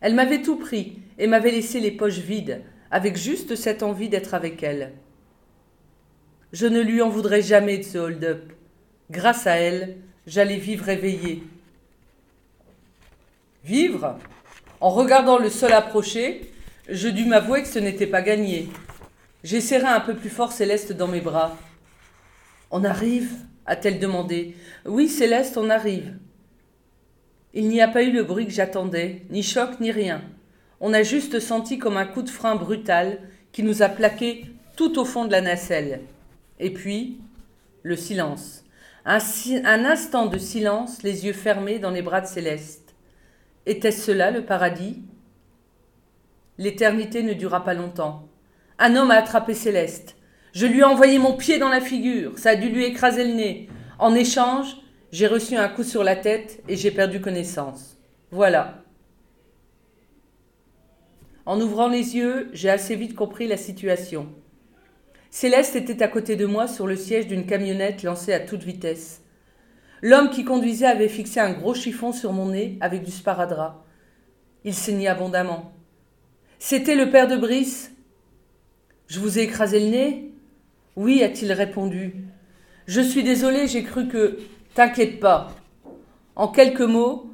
Elle 0.01 0.15
m'avait 0.15 0.41
tout 0.41 0.57
pris 0.57 0.99
et 1.17 1.27
m'avait 1.27 1.51
laissé 1.51 1.79
les 1.79 1.91
poches 1.91 2.19
vides, 2.19 2.61
avec 2.91 3.17
juste 3.17 3.55
cette 3.55 3.83
envie 3.83 4.09
d'être 4.09 4.33
avec 4.33 4.63
elle. 4.63 4.93
Je 6.53 6.67
ne 6.67 6.81
lui 6.81 7.01
en 7.01 7.09
voudrais 7.09 7.41
jamais 7.41 7.79
de 7.79 7.83
ce 7.83 7.97
hold-up. 7.97 8.53
Grâce 9.09 9.47
à 9.47 9.55
elle, 9.55 9.97
j'allais 10.25 10.57
vivre 10.57 10.87
éveillée. 10.89 11.43
Vivre? 13.63 14.17
En 14.79 14.89
regardant 14.89 15.39
le 15.39 15.49
sol 15.49 15.73
approcher, 15.73 16.51
je 16.89 17.09
dus 17.09 17.25
m'avouer 17.25 17.63
que 17.63 17.67
ce 17.67 17.79
n'était 17.79 18.07
pas 18.07 18.21
gagné. 18.21 18.69
J'ai 19.43 19.61
serré 19.61 19.87
un 19.87 19.99
peu 19.99 20.15
plus 20.15 20.29
fort 20.29 20.51
Céleste 20.51 20.93
dans 20.93 21.07
mes 21.07 21.21
bras. 21.21 21.57
On 22.71 22.83
arrive? 22.83 23.31
a-t-elle 23.65 23.99
demandé. 23.99 24.55
Oui, 24.85 25.09
Céleste, 25.09 25.57
on 25.57 25.69
arrive. 25.69 26.13
Il 27.53 27.69
n'y 27.69 27.81
a 27.81 27.87
pas 27.87 28.03
eu 28.03 28.11
le 28.11 28.23
bruit 28.23 28.45
que 28.45 28.53
j'attendais, 28.53 29.23
ni 29.29 29.43
choc, 29.43 29.79
ni 29.79 29.91
rien. 29.91 30.21
On 30.79 30.93
a 30.93 31.03
juste 31.03 31.39
senti 31.39 31.79
comme 31.79 31.97
un 31.97 32.05
coup 32.05 32.21
de 32.21 32.29
frein 32.29 32.55
brutal 32.55 33.19
qui 33.51 33.63
nous 33.63 33.81
a 33.81 33.89
plaqués 33.89 34.45
tout 34.75 34.99
au 34.99 35.05
fond 35.05 35.25
de 35.25 35.31
la 35.31 35.41
nacelle. 35.41 36.01
Et 36.59 36.71
puis, 36.71 37.19
le 37.83 37.95
silence. 37.95 38.63
Un, 39.05 39.19
un 39.63 39.85
instant 39.85 40.25
de 40.27 40.37
silence, 40.37 41.01
les 41.03 41.25
yeux 41.25 41.33
fermés 41.33 41.79
dans 41.79 41.91
les 41.91 42.01
bras 42.01 42.21
de 42.21 42.27
Céleste. 42.27 42.95
Était-ce 43.65 44.05
cela 44.05 44.31
le 44.31 44.45
paradis? 44.45 45.01
L'éternité 46.57 47.23
ne 47.23 47.33
dura 47.33 47.63
pas 47.63 47.73
longtemps. 47.73 48.27
Un 48.79 48.95
homme 48.95 49.11
a 49.11 49.15
attrapé 49.15 49.53
Céleste. 49.53 50.15
Je 50.53 50.65
lui 50.65 50.79
ai 50.79 50.83
envoyé 50.83 51.19
mon 51.19 51.33
pied 51.33 51.59
dans 51.59 51.69
la 51.69 51.81
figure, 51.81 52.37
ça 52.37 52.51
a 52.51 52.55
dû 52.55 52.69
lui 52.69 52.85
écraser 52.85 53.25
le 53.25 53.33
nez. 53.33 53.69
En 53.99 54.15
échange, 54.15 54.77
j'ai 55.11 55.27
reçu 55.27 55.55
un 55.55 55.69
coup 55.69 55.83
sur 55.83 56.03
la 56.03 56.15
tête 56.15 56.61
et 56.67 56.75
j'ai 56.75 56.91
perdu 56.91 57.21
connaissance. 57.21 57.97
Voilà. 58.31 58.83
En 61.45 61.61
ouvrant 61.61 61.87
les 61.87 62.17
yeux, 62.17 62.49
j'ai 62.51 62.69
assez 62.69 62.95
vite 62.95 63.15
compris 63.15 63.47
la 63.47 63.57
situation. 63.57 64.27
Céleste 65.29 65.75
était 65.75 66.03
à 66.03 66.07
côté 66.07 66.35
de 66.35 66.45
moi 66.45 66.67
sur 66.67 66.87
le 66.87 66.95
siège 66.95 67.27
d'une 67.27 67.45
camionnette 67.45 68.03
lancée 68.03 68.33
à 68.33 68.39
toute 68.39 68.63
vitesse. 68.63 69.21
L'homme 70.01 70.29
qui 70.29 70.43
conduisait 70.43 70.85
avait 70.85 71.07
fixé 71.07 71.39
un 71.39 71.53
gros 71.53 71.73
chiffon 71.73 72.11
sur 72.11 72.33
mon 72.33 72.47
nez 72.49 72.77
avec 72.81 73.03
du 73.03 73.11
sparadrap. 73.11 73.85
Il 74.63 74.73
saignait 74.73 75.07
abondamment. 75.07 75.73
C'était 76.59 76.95
le 76.95 77.09
père 77.09 77.27
de 77.27 77.37
Brice. 77.37 77.91
Je 79.07 79.19
vous 79.19 79.39
ai 79.39 79.43
écrasé 79.43 79.79
le 79.79 79.87
nez? 79.87 80.31
Oui, 80.95 81.23
a-t-il 81.23 81.51
répondu. 81.53 82.15
Je 82.87 83.01
suis 83.01 83.23
désolé, 83.23 83.67
j'ai 83.67 83.83
cru 83.83 84.07
que. 84.07 84.39
T'inquiète 84.77 85.19
pas. 85.19 85.55
En 86.36 86.50
quelques 86.50 86.81
mots, 86.81 87.31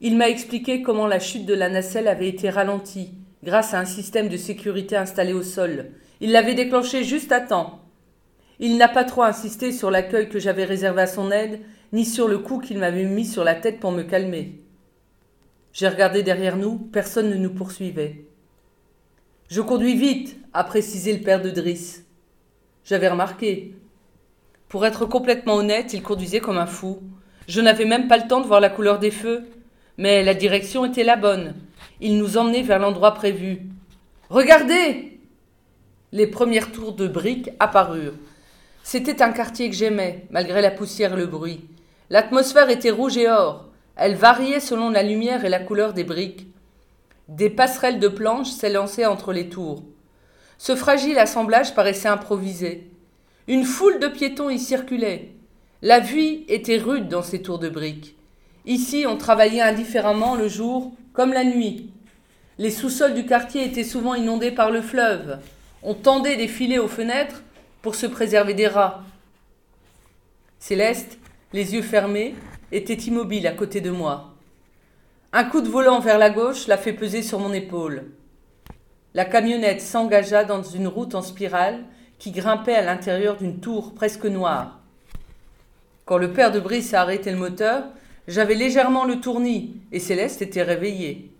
il 0.00 0.16
m'a 0.16 0.30
expliqué 0.30 0.80
comment 0.80 1.06
la 1.06 1.18
chute 1.18 1.44
de 1.44 1.52
la 1.52 1.68
nacelle 1.68 2.08
avait 2.08 2.26
été 2.26 2.48
ralentie 2.48 3.10
grâce 3.44 3.74
à 3.74 3.80
un 3.80 3.84
système 3.84 4.30
de 4.30 4.38
sécurité 4.38 4.96
installé 4.96 5.34
au 5.34 5.42
sol. 5.42 5.90
Il 6.22 6.32
l'avait 6.32 6.54
déclenché 6.54 7.04
juste 7.04 7.32
à 7.32 7.40
temps. 7.42 7.82
Il 8.60 8.78
n'a 8.78 8.88
pas 8.88 9.04
trop 9.04 9.24
insisté 9.24 9.72
sur 9.72 9.90
l'accueil 9.90 10.30
que 10.30 10.38
j'avais 10.38 10.64
réservé 10.64 11.02
à 11.02 11.06
son 11.06 11.30
aide, 11.30 11.60
ni 11.92 12.06
sur 12.06 12.28
le 12.28 12.38
coup 12.38 12.60
qu'il 12.60 12.78
m'avait 12.78 13.04
mis 13.04 13.26
sur 13.26 13.44
la 13.44 13.56
tête 13.56 13.78
pour 13.78 13.92
me 13.92 14.02
calmer. 14.02 14.58
J'ai 15.74 15.88
regardé 15.88 16.22
derrière 16.22 16.56
nous, 16.56 16.78
personne 16.78 17.28
ne 17.28 17.36
nous 17.36 17.52
poursuivait. 17.52 18.24
Je 19.50 19.60
conduis 19.60 19.96
vite, 19.96 20.38
a 20.54 20.64
précisé 20.64 21.12
le 21.14 21.22
père 21.22 21.42
de 21.42 21.50
Driss. 21.50 22.06
J'avais 22.84 23.08
remarqué. 23.08 23.74
Pour 24.68 24.84
être 24.84 25.06
complètement 25.06 25.54
honnête, 25.54 25.92
il 25.92 26.02
conduisait 26.02 26.40
comme 26.40 26.58
un 26.58 26.66
fou. 26.66 27.00
Je 27.48 27.60
n'avais 27.60 27.84
même 27.84 28.08
pas 28.08 28.18
le 28.18 28.26
temps 28.26 28.40
de 28.40 28.46
voir 28.46 28.60
la 28.60 28.70
couleur 28.70 28.98
des 28.98 29.10
feux. 29.10 29.44
Mais 29.98 30.22
la 30.22 30.34
direction 30.34 30.84
était 30.84 31.04
la 31.04 31.16
bonne. 31.16 31.54
Il 32.00 32.18
nous 32.18 32.36
emmenait 32.36 32.62
vers 32.62 32.78
l'endroit 32.78 33.14
prévu. 33.14 33.62
Regardez 34.28 35.20
Les 36.12 36.26
premières 36.26 36.72
tours 36.72 36.92
de 36.92 37.06
briques 37.06 37.50
apparurent. 37.60 38.14
C'était 38.82 39.22
un 39.22 39.32
quartier 39.32 39.70
que 39.70 39.76
j'aimais, 39.76 40.26
malgré 40.30 40.60
la 40.60 40.70
poussière 40.70 41.14
et 41.14 41.16
le 41.16 41.26
bruit. 41.26 41.64
L'atmosphère 42.10 42.70
était 42.70 42.90
rouge 42.90 43.16
et 43.16 43.28
or. 43.28 43.66
Elle 43.96 44.14
variait 44.14 44.60
selon 44.60 44.90
la 44.90 45.02
lumière 45.02 45.44
et 45.44 45.48
la 45.48 45.58
couleur 45.58 45.92
des 45.92 46.04
briques. 46.04 46.46
Des 47.28 47.50
passerelles 47.50 47.98
de 47.98 48.08
planches 48.08 48.50
s'élançaient 48.50 49.06
entre 49.06 49.32
les 49.32 49.48
tours. 49.48 49.82
Ce 50.58 50.76
fragile 50.76 51.18
assemblage 51.18 51.74
paraissait 51.74 52.08
improvisé. 52.08 52.90
Une 53.48 53.64
foule 53.64 54.00
de 54.00 54.08
piétons 54.08 54.50
y 54.50 54.58
circulait. 54.58 55.30
La 55.80 56.00
vie 56.00 56.44
était 56.48 56.78
rude 56.78 57.06
dans 57.06 57.22
ces 57.22 57.42
tours 57.42 57.60
de 57.60 57.68
briques. 57.68 58.16
Ici, 58.64 59.04
on 59.06 59.16
travaillait 59.16 59.60
indifféremment 59.60 60.34
le 60.34 60.48
jour 60.48 60.92
comme 61.12 61.32
la 61.32 61.44
nuit. 61.44 61.92
Les 62.58 62.72
sous-sols 62.72 63.14
du 63.14 63.24
quartier 63.24 63.64
étaient 63.64 63.84
souvent 63.84 64.14
inondés 64.14 64.50
par 64.50 64.72
le 64.72 64.82
fleuve. 64.82 65.38
On 65.84 65.94
tendait 65.94 66.36
des 66.36 66.48
filets 66.48 66.80
aux 66.80 66.88
fenêtres 66.88 67.44
pour 67.82 67.94
se 67.94 68.06
préserver 68.06 68.54
des 68.54 68.66
rats. 68.66 69.04
Céleste, 70.58 71.18
les 71.52 71.74
yeux 71.74 71.82
fermés, 71.82 72.34
était 72.72 72.94
immobile 72.94 73.46
à 73.46 73.52
côté 73.52 73.80
de 73.80 73.90
moi. 73.90 74.34
Un 75.32 75.44
coup 75.44 75.60
de 75.60 75.68
volant 75.68 76.00
vers 76.00 76.18
la 76.18 76.30
gauche 76.30 76.66
l'a 76.66 76.78
fait 76.78 76.94
peser 76.94 77.22
sur 77.22 77.38
mon 77.38 77.52
épaule. 77.52 78.10
La 79.14 79.24
camionnette 79.24 79.80
s'engagea 79.80 80.42
dans 80.42 80.64
une 80.64 80.88
route 80.88 81.14
en 81.14 81.22
spirale 81.22 81.84
qui 82.18 82.30
grimpait 82.30 82.74
à 82.74 82.82
l'intérieur 82.82 83.36
d'une 83.36 83.60
tour 83.60 83.94
presque 83.94 84.24
noire. 84.24 84.80
Quand 86.04 86.18
le 86.18 86.32
père 86.32 86.52
de 86.52 86.60
Brice 86.60 86.94
a 86.94 87.00
arrêté 87.00 87.30
le 87.30 87.36
moteur, 87.36 87.84
j'avais 88.28 88.54
légèrement 88.54 89.04
le 89.04 89.20
tournis 89.20 89.76
et 89.92 90.00
Céleste 90.00 90.42
était 90.42 90.62
réveillée. 90.62 91.30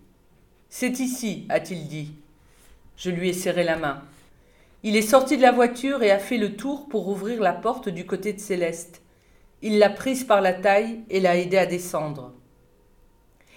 C'est 0.69 1.01
ici, 1.01 1.47
a-t-il 1.49 1.87
dit. 1.89 2.15
Je 2.97 3.11
lui 3.11 3.29
ai 3.29 3.33
serré 3.33 3.65
la 3.65 3.77
main. 3.77 4.03
Il 4.83 4.97
est 4.97 5.03
sorti 5.03 5.37
de 5.37 5.43
la 5.43 5.53
voiture 5.53 6.03
et 6.03 6.11
a 6.11 6.19
fait 6.19 6.39
le 6.39 6.55
tour 6.55 6.89
pour 6.89 7.09
ouvrir 7.09 7.41
la 7.41 7.53
porte 7.53 7.89
du 7.89 8.07
côté 8.07 8.33
de 8.33 8.41
Céleste. 8.41 9.03
Il 9.63 9.79
l'a 9.79 9.91
prise 9.91 10.25
par 10.25 10.41
la 10.41 10.53
taille 10.53 11.01
et 11.11 11.21
l'a 11.21 11.37
aidée 11.37 11.59
à 11.59 11.67
descendre. 11.67 12.33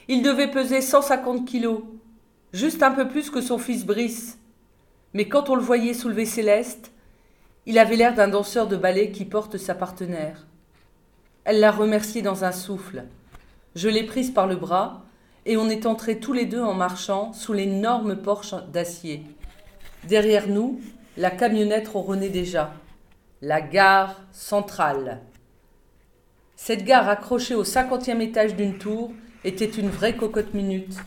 Il 0.07 0.23
devait 0.23 0.49
peser 0.49 0.81
150 0.81 1.45
kilos, 1.45 1.83
juste 2.51 2.81
un 2.81 2.91
peu 2.91 3.07
plus 3.07 3.29
que 3.29 3.41
son 3.41 3.57
fils 3.57 3.85
Brice. 3.85 4.39
Mais 5.13 5.27
quand 5.27 5.49
on 5.49 5.55
le 5.55 5.61
voyait 5.61 5.93
soulever 5.93 6.25
Céleste, 6.25 6.91
il 7.69 7.77
avait 7.77 7.97
l'air 7.97 8.15
d'un 8.15 8.27
danseur 8.27 8.65
de 8.65 8.75
ballet 8.75 9.11
qui 9.11 9.25
porte 9.25 9.57
sa 9.57 9.75
partenaire. 9.75 10.47
Elle 11.43 11.59
l'a 11.59 11.69
remercié 11.69 12.23
dans 12.23 12.43
un 12.43 12.51
souffle. 12.51 13.03
Je 13.75 13.89
l'ai 13.89 14.07
prise 14.07 14.31
par 14.31 14.47
le 14.47 14.55
bras 14.55 15.03
et 15.45 15.55
on 15.55 15.69
est 15.69 15.85
entrés 15.85 16.19
tous 16.19 16.33
les 16.33 16.47
deux 16.47 16.63
en 16.63 16.73
marchant 16.73 17.31
sous 17.31 17.53
l'énorme 17.53 18.15
porche 18.15 18.55
d'acier. 18.73 19.23
Derrière 20.05 20.47
nous, 20.47 20.81
la 21.15 21.29
camionnette 21.29 21.89
ronronnait 21.89 22.29
déjà. 22.29 22.73
La 23.43 23.61
gare 23.61 24.19
centrale. 24.31 25.21
Cette 26.55 26.83
gare 26.83 27.07
accrochée 27.07 27.53
au 27.53 27.63
cinquantième 27.63 28.21
étage 28.21 28.55
d'une 28.55 28.79
tour 28.79 29.11
était 29.43 29.69
une 29.69 29.89
vraie 29.89 30.15
cocotte 30.15 30.55
minute. 30.55 30.97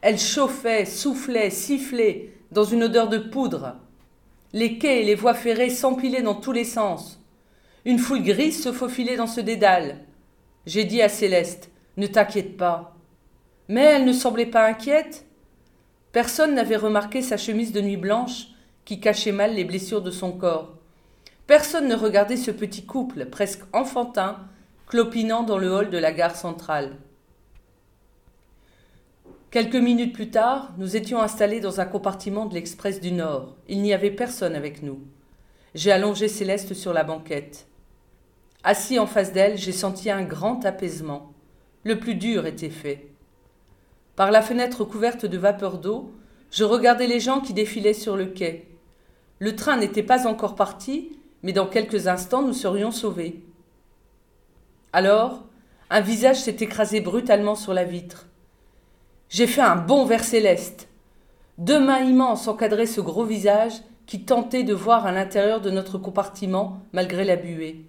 Elle 0.00 0.18
chauffait, 0.18 0.86
soufflait, 0.86 1.50
sifflait 1.50 2.32
dans 2.52 2.64
une 2.64 2.84
odeur 2.84 3.10
de 3.10 3.18
poudre. 3.18 3.76
Les 4.52 4.78
quais 4.78 5.02
et 5.02 5.04
les 5.04 5.14
voies 5.14 5.34
ferrées 5.34 5.70
s'empilaient 5.70 6.22
dans 6.22 6.34
tous 6.34 6.50
les 6.50 6.64
sens. 6.64 7.20
Une 7.84 7.98
foule 7.98 8.22
grise 8.22 8.62
se 8.62 8.72
faufilait 8.72 9.16
dans 9.16 9.28
ce 9.28 9.40
dédale. 9.40 9.98
J'ai 10.66 10.84
dit 10.84 11.02
à 11.02 11.08
Céleste 11.08 11.70
Ne 11.96 12.08
t'inquiète 12.08 12.56
pas. 12.56 12.96
Mais 13.68 13.84
elle 13.84 14.04
ne 14.04 14.12
semblait 14.12 14.46
pas 14.46 14.66
inquiète. 14.66 15.24
Personne 16.10 16.54
n'avait 16.54 16.76
remarqué 16.76 17.22
sa 17.22 17.36
chemise 17.36 17.72
de 17.72 17.80
nuit 17.80 17.96
blanche 17.96 18.48
qui 18.84 18.98
cachait 18.98 19.30
mal 19.30 19.54
les 19.54 19.64
blessures 19.64 20.02
de 20.02 20.10
son 20.10 20.32
corps. 20.32 20.74
Personne 21.46 21.86
ne 21.86 21.94
regardait 21.94 22.36
ce 22.36 22.50
petit 22.50 22.84
couple, 22.84 23.26
presque 23.26 23.62
enfantin, 23.72 24.38
clopinant 24.88 25.44
dans 25.44 25.58
le 25.58 25.70
hall 25.72 25.90
de 25.90 25.98
la 25.98 26.12
gare 26.12 26.34
centrale. 26.34 26.96
Quelques 29.50 29.74
minutes 29.74 30.12
plus 30.12 30.30
tard, 30.30 30.70
nous 30.78 30.94
étions 30.94 31.20
installés 31.20 31.58
dans 31.58 31.80
un 31.80 31.84
compartiment 31.84 32.46
de 32.46 32.54
l'Express 32.54 33.00
du 33.00 33.10
Nord. 33.10 33.56
Il 33.66 33.82
n'y 33.82 33.92
avait 33.92 34.12
personne 34.12 34.54
avec 34.54 34.80
nous. 34.80 35.00
J'ai 35.74 35.90
allongé 35.90 36.28
Céleste 36.28 36.72
sur 36.72 36.92
la 36.92 37.02
banquette. 37.02 37.66
Assis 38.62 39.00
en 39.00 39.08
face 39.08 39.32
d'elle, 39.32 39.58
j'ai 39.58 39.72
senti 39.72 40.08
un 40.08 40.22
grand 40.22 40.64
apaisement. 40.64 41.32
Le 41.82 41.98
plus 41.98 42.14
dur 42.14 42.46
était 42.46 42.70
fait. 42.70 43.08
Par 44.14 44.30
la 44.30 44.40
fenêtre 44.40 44.84
couverte 44.84 45.26
de 45.26 45.36
vapeur 45.36 45.78
d'eau, 45.78 46.12
je 46.52 46.62
regardais 46.62 47.08
les 47.08 47.18
gens 47.18 47.40
qui 47.40 47.52
défilaient 47.52 47.92
sur 47.92 48.16
le 48.16 48.26
quai. 48.26 48.68
Le 49.40 49.56
train 49.56 49.78
n'était 49.78 50.04
pas 50.04 50.28
encore 50.28 50.54
parti, 50.54 51.18
mais 51.42 51.52
dans 51.52 51.66
quelques 51.66 52.06
instants 52.06 52.42
nous 52.42 52.52
serions 52.52 52.92
sauvés. 52.92 53.42
Alors, 54.92 55.42
un 55.90 56.00
visage 56.00 56.40
s'est 56.40 56.58
écrasé 56.60 57.00
brutalement 57.00 57.56
sur 57.56 57.74
la 57.74 57.82
vitre. 57.82 58.29
J'ai 59.30 59.46
fait 59.46 59.60
un 59.60 59.76
bond 59.76 60.04
vers 60.06 60.24
Céleste. 60.24 60.88
Deux 61.56 61.78
mains 61.78 62.00
immenses 62.00 62.48
encadraient 62.48 62.86
ce 62.86 63.00
gros 63.00 63.24
visage 63.24 63.74
qui 64.04 64.24
tentait 64.24 64.64
de 64.64 64.74
voir 64.74 65.06
à 65.06 65.12
l'intérieur 65.12 65.60
de 65.60 65.70
notre 65.70 65.98
compartiment 65.98 66.82
malgré 66.92 67.22
la 67.22 67.36
buée. 67.36 67.84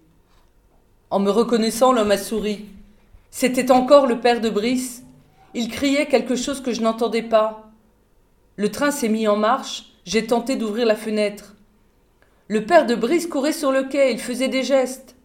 En 1.09 1.19
me 1.19 1.31
reconnaissant, 1.31 1.93
l'homme 1.93 2.11
a 2.11 2.17
souri. 2.19 2.65
C'était 3.31 3.71
encore 3.71 4.05
le 4.05 4.19
père 4.19 4.39
de 4.39 4.51
Brice. 4.51 5.03
Il 5.55 5.69
criait 5.69 6.05
quelque 6.05 6.35
chose 6.35 6.61
que 6.61 6.73
je 6.73 6.81
n'entendais 6.81 7.23
pas. 7.23 7.71
Le 8.55 8.69
train 8.69 8.91
s'est 8.91 9.09
mis 9.09 9.27
en 9.27 9.35
marche, 9.35 9.93
j'ai 10.05 10.27
tenté 10.27 10.55
d'ouvrir 10.55 10.85
la 10.85 10.95
fenêtre. 10.95 11.55
Le 12.49 12.65
père 12.65 12.85
de 12.85 12.93
Brice 12.93 13.25
courait 13.25 13.51
sur 13.51 13.71
le 13.71 13.85
quai, 13.85 14.11
il 14.11 14.19
faisait 14.19 14.47
des 14.47 14.61
gestes. 14.61 15.15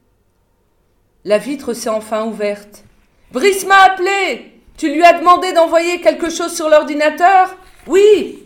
La 1.27 1.37
vitre 1.37 1.75
s'est 1.75 1.91
enfin 1.91 2.25
ouverte. 2.25 2.85
Brice 3.33 3.67
m'a 3.67 3.83
appelé. 3.83 4.56
Tu 4.77 4.93
lui 4.93 5.03
as 5.03 5.15
demandé 5.15 5.53
d'envoyer 5.53 6.01
quelque 6.03 6.29
chose 6.29 6.55
sur 6.55 6.69
l'ordinateur? 6.69 7.57
Oui. 7.87 8.45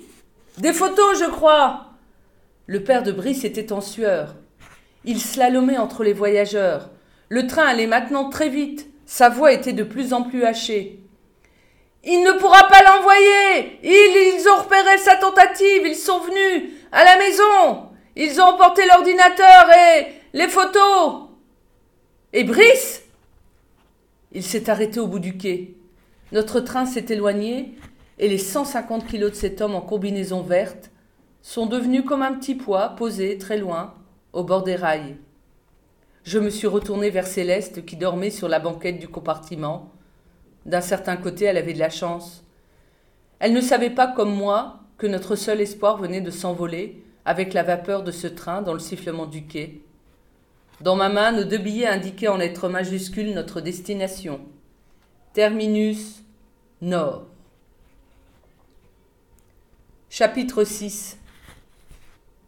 Des 0.58 0.72
photos, 0.72 1.18
je 1.18 1.24
crois. 1.24 1.86
Le 2.66 2.84
père 2.84 3.02
de 3.02 3.10
Brice 3.10 3.44
était 3.44 3.72
en 3.72 3.80
sueur. 3.80 4.36
Il 5.04 5.20
slalomait 5.20 5.78
entre 5.78 6.04
les 6.04 6.12
voyageurs. 6.12 6.90
Le 7.28 7.48
train 7.48 7.66
allait 7.66 7.88
maintenant 7.88 8.28
très 8.28 8.48
vite. 8.48 8.86
Sa 9.06 9.28
voix 9.28 9.52
était 9.52 9.72
de 9.72 9.82
plus 9.82 10.12
en 10.12 10.22
plus 10.22 10.44
hachée. 10.44 11.00
Il 12.04 12.22
ne 12.22 12.32
pourra 12.32 12.68
pas 12.68 12.82
l'envoyer. 12.84 13.80
Ils, 13.82 14.36
ils 14.36 14.48
ont 14.48 14.62
repéré 14.62 14.98
sa 14.98 15.16
tentative. 15.16 15.82
Ils 15.84 15.96
sont 15.96 16.20
venus 16.20 16.70
à 16.92 17.04
la 17.04 17.16
maison. 17.16 17.88
Ils 18.14 18.40
ont 18.40 18.44
emporté 18.44 18.82
l'ordinateur 18.86 19.68
et 19.72 20.06
les 20.32 20.48
photos. 20.48 21.22
Et 22.32 22.44
Brice? 22.44 23.02
Il 24.30 24.44
s'est 24.44 24.70
arrêté 24.70 25.00
au 25.00 25.08
bout 25.08 25.18
du 25.18 25.36
quai. 25.36 25.74
Notre 26.32 26.60
train 26.60 26.86
s'est 26.86 27.06
éloigné 27.08 27.74
et 28.18 28.28
les 28.28 28.38
150 28.38 29.06
kilos 29.06 29.32
de 29.32 29.36
cet 29.36 29.60
homme 29.60 29.74
en 29.74 29.80
combinaison 29.80 30.42
verte 30.42 30.90
sont 31.42 31.66
devenus 31.66 32.04
comme 32.04 32.22
un 32.22 32.34
petit 32.34 32.54
poids 32.54 32.90
posé 32.90 33.36
très 33.36 33.58
loin 33.58 33.94
au 34.32 34.44
bord 34.44 34.62
des 34.62 34.76
rails. 34.76 35.16
Je 36.22 36.38
me 36.38 36.50
suis 36.50 36.66
retournée 36.66 37.10
vers 37.10 37.26
Céleste 37.26 37.84
qui 37.84 37.96
dormait 37.96 38.30
sur 38.30 38.48
la 38.48 38.60
banquette 38.60 39.00
du 39.00 39.08
compartiment. 39.08 39.90
D'un 40.66 40.82
certain 40.82 41.16
côté, 41.16 41.46
elle 41.46 41.56
avait 41.56 41.72
de 41.72 41.78
la 41.78 41.90
chance. 41.90 42.44
Elle 43.40 43.54
ne 43.54 43.60
savait 43.60 43.90
pas, 43.90 44.06
comme 44.06 44.34
moi, 44.34 44.80
que 44.98 45.06
notre 45.06 45.34
seul 45.34 45.60
espoir 45.60 45.96
venait 45.96 46.20
de 46.20 46.30
s'envoler 46.30 47.02
avec 47.24 47.54
la 47.54 47.62
vapeur 47.62 48.04
de 48.04 48.12
ce 48.12 48.26
train 48.26 48.62
dans 48.62 48.74
le 48.74 48.78
sifflement 48.78 49.26
du 49.26 49.46
quai. 49.46 49.82
Dans 50.80 50.94
ma 50.94 51.08
main, 51.08 51.32
nos 51.32 51.44
deux 51.44 51.58
billets 51.58 51.86
indiquaient 51.86 52.28
en 52.28 52.36
lettres 52.36 52.68
majuscules 52.68 53.34
notre 53.34 53.60
destination. 53.60 54.40
Terminus 55.32 56.24
Nord. 56.82 57.22
Chapitre 60.08 60.64
6 60.64 61.18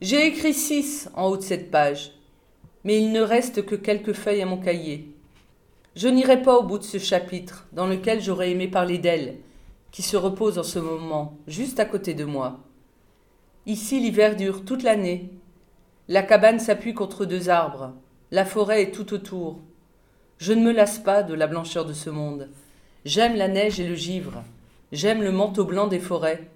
J'ai 0.00 0.26
écrit 0.26 0.52
6 0.52 1.08
en 1.14 1.28
haut 1.28 1.36
de 1.36 1.42
cette 1.42 1.70
page, 1.70 2.10
mais 2.82 3.00
il 3.00 3.12
ne 3.12 3.20
reste 3.20 3.64
que 3.64 3.76
quelques 3.76 4.14
feuilles 4.14 4.42
à 4.42 4.46
mon 4.46 4.56
cahier. 4.56 5.14
Je 5.94 6.08
n'irai 6.08 6.42
pas 6.42 6.56
au 6.56 6.64
bout 6.64 6.78
de 6.78 6.82
ce 6.82 6.98
chapitre, 6.98 7.68
dans 7.72 7.86
lequel 7.86 8.20
j'aurais 8.20 8.50
aimé 8.50 8.66
parler 8.66 8.98
d'elle, 8.98 9.36
qui 9.92 10.02
se 10.02 10.16
repose 10.16 10.58
en 10.58 10.64
ce 10.64 10.80
moment, 10.80 11.38
juste 11.46 11.78
à 11.78 11.84
côté 11.84 12.14
de 12.14 12.24
moi. 12.24 12.58
Ici, 13.66 14.00
l'hiver 14.00 14.34
dure 14.34 14.64
toute 14.64 14.82
l'année. 14.82 15.30
La 16.08 16.24
cabane 16.24 16.58
s'appuie 16.58 16.94
contre 16.94 17.26
deux 17.26 17.48
arbres. 17.48 17.92
La 18.32 18.44
forêt 18.44 18.82
est 18.82 18.90
tout 18.90 19.14
autour. 19.14 19.60
Je 20.38 20.52
ne 20.52 20.64
me 20.64 20.72
lasse 20.72 20.98
pas 20.98 21.22
de 21.22 21.34
la 21.34 21.46
blancheur 21.46 21.84
de 21.84 21.92
ce 21.92 22.10
monde. 22.10 22.48
J'aime 23.04 23.34
la 23.34 23.48
neige 23.48 23.80
et 23.80 23.88
le 23.88 23.96
givre. 23.96 24.44
J'aime 24.92 25.22
le 25.22 25.32
manteau 25.32 25.64
blanc 25.64 25.88
des 25.88 25.98
forêts. 25.98 26.48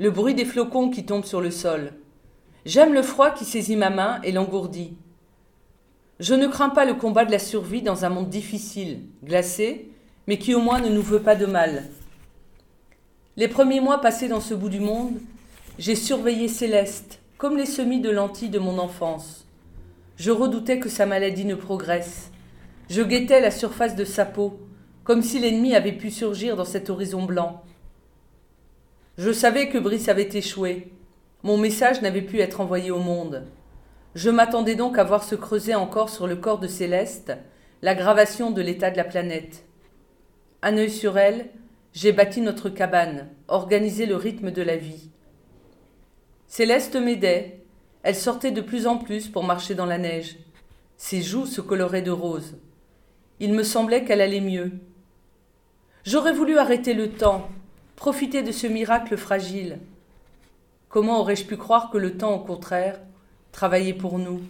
Le 0.00 0.10
bruit 0.10 0.34
des 0.34 0.44
flocons 0.44 0.90
qui 0.90 1.06
tombent 1.06 1.24
sur 1.24 1.40
le 1.40 1.52
sol. 1.52 1.92
J'aime 2.66 2.92
le 2.92 3.02
froid 3.02 3.30
qui 3.30 3.44
saisit 3.44 3.76
ma 3.76 3.90
main 3.90 4.20
et 4.22 4.32
l'engourdit. 4.32 4.94
Je 6.18 6.34
ne 6.34 6.48
crains 6.48 6.70
pas 6.70 6.84
le 6.84 6.94
combat 6.94 7.24
de 7.24 7.30
la 7.30 7.38
survie 7.38 7.82
dans 7.82 8.04
un 8.04 8.08
monde 8.08 8.28
difficile, 8.28 8.98
glacé, 9.24 9.88
mais 10.26 10.38
qui 10.38 10.54
au 10.54 10.60
moins 10.60 10.80
ne 10.80 10.88
nous 10.88 11.02
veut 11.02 11.22
pas 11.22 11.36
de 11.36 11.46
mal. 11.46 11.84
Les 13.36 13.48
premiers 13.48 13.80
mois 13.80 14.00
passés 14.00 14.28
dans 14.28 14.40
ce 14.40 14.54
bout 14.54 14.68
du 14.70 14.80
monde, 14.80 15.20
j'ai 15.78 15.94
surveillé 15.94 16.48
Céleste, 16.48 17.20
comme 17.38 17.56
les 17.56 17.64
semis 17.64 18.00
de 18.00 18.10
lentilles 18.10 18.50
de 18.50 18.58
mon 18.58 18.78
enfance. 18.78 19.46
Je 20.16 20.32
redoutais 20.32 20.80
que 20.80 20.88
sa 20.88 21.06
maladie 21.06 21.44
ne 21.44 21.54
progresse. 21.54 22.30
Je 22.90 23.02
guettais 23.02 23.40
la 23.40 23.52
surface 23.52 23.94
de 23.94 24.04
sa 24.04 24.26
peau, 24.26 24.58
comme 25.10 25.24
si 25.24 25.40
l'ennemi 25.40 25.74
avait 25.74 25.90
pu 25.90 26.08
surgir 26.08 26.54
dans 26.54 26.64
cet 26.64 26.88
horizon 26.88 27.24
blanc. 27.24 27.64
Je 29.18 29.32
savais 29.32 29.68
que 29.68 29.76
Brice 29.76 30.08
avait 30.08 30.28
échoué. 30.32 30.92
Mon 31.42 31.58
message 31.58 32.00
n'avait 32.00 32.22
pu 32.22 32.38
être 32.38 32.60
envoyé 32.60 32.92
au 32.92 33.00
monde. 33.00 33.44
Je 34.14 34.30
m'attendais 34.30 34.76
donc 34.76 34.98
à 34.98 35.02
voir 35.02 35.24
se 35.24 35.34
creuser 35.34 35.74
encore 35.74 36.10
sur 36.10 36.28
le 36.28 36.36
corps 36.36 36.60
de 36.60 36.68
Céleste 36.68 37.32
l'aggravation 37.82 38.52
de 38.52 38.62
l'état 38.62 38.92
de 38.92 38.96
la 38.96 39.02
planète. 39.02 39.64
Un 40.62 40.76
œil 40.76 40.92
sur 40.92 41.18
elle, 41.18 41.50
j'ai 41.92 42.12
bâti 42.12 42.40
notre 42.40 42.68
cabane, 42.68 43.30
organisé 43.48 44.06
le 44.06 44.14
rythme 44.14 44.52
de 44.52 44.62
la 44.62 44.76
vie. 44.76 45.10
Céleste 46.46 46.94
m'aidait. 46.94 47.64
Elle 48.04 48.14
sortait 48.14 48.52
de 48.52 48.60
plus 48.60 48.86
en 48.86 48.96
plus 48.96 49.26
pour 49.26 49.42
marcher 49.42 49.74
dans 49.74 49.86
la 49.86 49.98
neige. 49.98 50.36
Ses 50.98 51.20
joues 51.20 51.46
se 51.46 51.60
coloraient 51.60 52.00
de 52.00 52.12
rose. 52.12 52.58
Il 53.40 53.54
me 53.54 53.64
semblait 53.64 54.04
qu'elle 54.04 54.20
allait 54.20 54.40
mieux. 54.40 54.70
J'aurais 56.04 56.32
voulu 56.32 56.58
arrêter 56.58 56.94
le 56.94 57.10
temps, 57.10 57.50
profiter 57.96 58.42
de 58.42 58.52
ce 58.52 58.66
miracle 58.66 59.16
fragile. 59.18 59.78
Comment 60.88 61.20
aurais-je 61.20 61.44
pu 61.44 61.56
croire 61.56 61.90
que 61.90 61.98
le 61.98 62.16
temps, 62.16 62.34
au 62.34 62.38
contraire, 62.40 62.98
travaillait 63.52 63.92
pour 63.92 64.18
nous? 64.18 64.40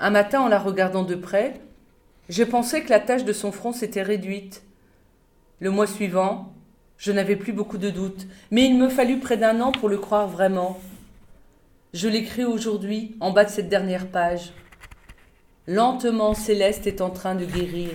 Un 0.00 0.10
matin, 0.10 0.40
en 0.40 0.48
la 0.48 0.58
regardant 0.58 1.04
de 1.04 1.14
près, 1.14 1.60
j'ai 2.28 2.46
pensé 2.46 2.82
que 2.82 2.90
la 2.90 3.00
tache 3.00 3.24
de 3.24 3.32
son 3.32 3.52
front 3.52 3.72
s'était 3.72 4.02
réduite, 4.02 4.62
le 5.60 5.70
mois 5.70 5.86
suivant, 5.86 6.52
je 6.98 7.12
n'avais 7.12 7.36
plus 7.36 7.52
beaucoup 7.52 7.78
de 7.78 7.88
doutes, 7.88 8.26
mais 8.50 8.66
il 8.66 8.76
me 8.76 8.88
fallut 8.88 9.20
près 9.20 9.36
d'un 9.36 9.60
an 9.60 9.70
pour 9.72 9.88
le 9.88 9.98
croire 9.98 10.28
vraiment. 10.28 10.78
Je 11.94 12.08
l'écris 12.08 12.44
aujourd'hui, 12.44 13.16
en 13.20 13.30
bas 13.30 13.44
de 13.44 13.50
cette 13.50 13.68
dernière 13.68 14.08
page. 14.08 14.52
Lentement, 15.66 16.34
Céleste 16.34 16.86
est 16.86 17.00
en 17.00 17.10
train 17.10 17.34
de 17.36 17.46
guérir. 17.46 17.92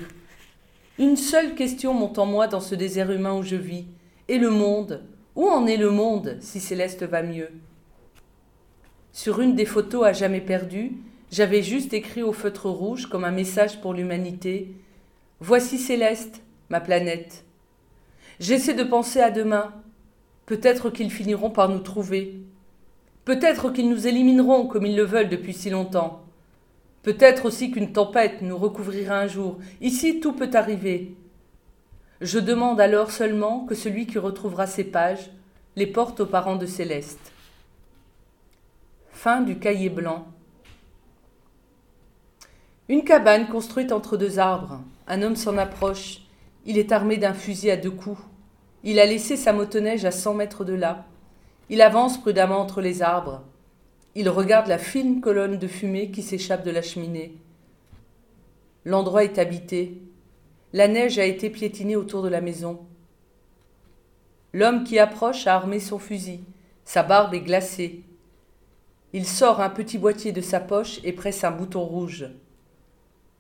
Une 1.02 1.18
seule 1.18 1.56
question 1.56 1.96
monte 1.96 2.20
en 2.20 2.28
moi 2.28 2.46
dans 2.46 2.60
ce 2.60 2.76
désert 2.76 3.10
humain 3.10 3.34
où 3.34 3.42
je 3.42 3.56
vis. 3.56 3.86
Et 4.28 4.38
le 4.38 4.52
monde? 4.52 5.02
Où 5.36 5.48
en 5.48 5.66
est 5.66 5.76
le 5.76 5.90
monde 5.90 6.38
si 6.42 6.60
Céleste 6.60 7.02
va 7.02 7.24
mieux? 7.24 7.50
Sur 9.12 9.42
une 9.42 9.56
des 9.56 9.66
photos 9.66 10.06
à 10.06 10.14
jamais 10.14 10.42
perdues, 10.42 10.92
j'avais 11.32 11.64
juste 11.64 11.92
écrit 11.94 12.22
au 12.22 12.34
feutre 12.34 12.70
rouge 12.70 13.08
comme 13.08 13.24
un 13.24 13.32
message 13.32 13.82
pour 13.82 13.96
l'humanité 13.96 14.76
Voici 15.40 15.80
Céleste, 15.80 16.44
ma 16.70 16.80
planète. 16.80 17.46
J'essaie 18.40 18.76
de 18.76 18.84
penser 18.84 19.22
à 19.22 19.32
demain. 19.32 19.74
Peut-être 20.46 20.92
qu'ils 20.92 21.10
finiront 21.10 21.50
par 21.50 21.70
nous 21.70 21.80
trouver. 21.80 22.36
Peut-être 23.26 23.72
qu'ils 23.72 23.90
nous 23.90 24.06
élimineront 24.06 24.68
comme 24.68 24.86
ils 24.86 24.96
le 24.96 25.06
veulent 25.06 25.30
depuis 25.30 25.56
si 25.56 25.72
longtemps. 25.72 26.21
Peut-être 27.04 27.46
aussi 27.46 27.72
qu'une 27.72 27.94
tempête 27.94 28.42
nous 28.42 28.58
recouvrira 28.58 29.18
un 29.18 29.28
jour. 29.28 29.58
Ici, 29.82 30.20
tout 30.20 30.34
peut 30.34 30.52
arriver. 30.54 31.16
Je 32.22 32.38
demande 32.38 32.80
alors 32.80 33.10
seulement 33.10 33.66
que 33.66 33.74
celui 33.74 34.06
qui 34.06 34.20
retrouvera 34.20 34.68
ces 34.68 34.84
pages 34.84 35.32
les 35.76 35.88
porte 35.88 36.20
aux 36.20 36.28
parents 36.28 36.58
de 36.58 36.68
Céleste. 36.68 37.32
Fin 39.12 39.42
du 39.42 39.58
cahier 39.58 39.90
blanc. 39.90 40.28
Une 42.90 43.04
cabane 43.04 43.48
construite 43.48 43.92
entre 43.92 44.18
deux 44.18 44.38
arbres. 44.38 44.82
Un 45.08 45.24
homme 45.24 45.36
s'en 45.36 45.58
approche. 45.58 46.22
Il 46.66 46.78
est 46.78 46.92
armé 46.92 47.18
d'un 47.18 47.34
fusil 47.34 47.72
à 47.72 47.78
deux 47.78 47.92
coups. 47.92 48.22
Il 48.84 49.00
a 49.00 49.06
laissé 49.06 49.38
sa 49.38 49.54
motoneige 49.54 50.06
à 50.06 50.12
cent 50.12 50.34
mètres 50.34 50.66
de 50.66 50.74
là. 50.74 51.06
Il 51.70 51.82
avance 51.82 52.20
prudemment 52.20 52.60
entre 52.60 52.82
les 52.82 53.02
arbres. 53.02 53.44
Il 54.14 54.28
regarde 54.30 54.68
la 54.68 54.78
fine 54.78 55.22
colonne 55.22 55.58
de 55.58 55.68
fumée 55.68 56.12
qui 56.12 56.22
s'échappe 56.22 56.66
de 56.66 56.72
la 56.72 56.82
cheminée. 56.82 57.38
L'endroit 58.84 59.24
est 59.24 59.40
habité. 59.40 60.02
La 60.74 60.88
neige 60.88 61.18
a 61.18 61.26
été 61.26 61.50
piétinée 61.50 61.96
autour 61.96 62.22
de 62.22 62.28
la 62.28 62.42
maison. 62.42 62.80
L'homme 64.54 64.84
qui 64.84 65.00
approche 65.00 65.48
a 65.48 65.56
armé 65.56 65.80
son 65.80 65.98
fusil. 65.98 66.42
Sa 66.84 67.04
barbe 67.04 67.34
est 67.34 67.42
glacée. 67.42 68.04
Il 69.14 69.26
sort 69.26 69.62
un 69.62 69.70
petit 69.70 69.98
boîtier 69.98 70.34
de 70.34 70.42
sa 70.42 70.60
poche 70.60 71.00
et 71.04 71.14
presse 71.14 71.44
un 71.44 71.52
bouton 71.52 71.84
rouge. 71.84 72.30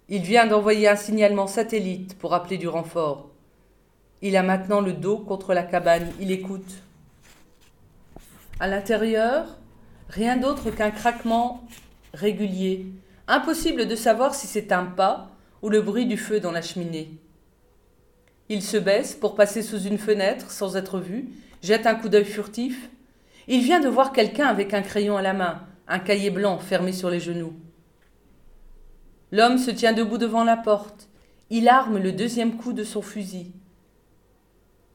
Il 0.07 0.21
vient 0.21 0.45
d'envoyer 0.45 0.87
un 0.87 0.95
signalement 0.95 1.47
satellite 1.47 2.17
pour 2.17 2.33
appeler 2.33 2.57
du 2.57 2.67
renfort. 2.67 3.29
Il 4.21 4.37
a 4.37 4.43
maintenant 4.43 4.81
le 4.81 4.93
dos 4.93 5.17
contre 5.17 5.53
la 5.53 5.63
cabane. 5.63 6.11
Il 6.19 6.31
écoute. 6.31 6.83
À 8.59 8.67
l'intérieur, 8.67 9.57
rien 10.11 10.35
d'autre 10.35 10.71
qu'un 10.71 10.91
craquement 10.91 11.63
régulier. 12.13 12.85
Impossible 13.27 13.87
de 13.87 13.95
savoir 13.95 14.35
si 14.35 14.45
c'est 14.45 14.71
un 14.71 14.85
pas 14.85 15.31
ou 15.61 15.69
le 15.69 15.81
bruit 15.81 16.05
du 16.05 16.17
feu 16.17 16.39
dans 16.39 16.51
la 16.51 16.61
cheminée. 16.61 17.11
Il 18.49 18.61
se 18.61 18.75
baisse 18.75 19.15
pour 19.15 19.35
passer 19.35 19.61
sous 19.61 19.79
une 19.83 19.97
fenêtre 19.97 20.51
sans 20.51 20.75
être 20.75 20.99
vu, 20.99 21.29
jette 21.63 21.87
un 21.87 21.95
coup 21.95 22.09
d'œil 22.09 22.25
furtif. 22.25 22.89
Il 23.47 23.61
vient 23.61 23.79
de 23.79 23.87
voir 23.87 24.11
quelqu'un 24.11 24.47
avec 24.47 24.73
un 24.73 24.81
crayon 24.81 25.15
à 25.15 25.21
la 25.21 25.33
main, 25.33 25.61
un 25.87 25.99
cahier 25.99 26.29
blanc 26.29 26.59
fermé 26.59 26.91
sur 26.91 27.09
les 27.09 27.21
genoux. 27.21 27.53
L'homme 29.31 29.57
se 29.57 29.71
tient 29.71 29.93
debout 29.93 30.17
devant 30.17 30.43
la 30.43 30.57
porte. 30.57 31.07
Il 31.49 31.69
arme 31.69 31.97
le 31.97 32.11
deuxième 32.11 32.57
coup 32.57 32.73
de 32.73 32.83
son 32.83 33.01
fusil. 33.01 33.53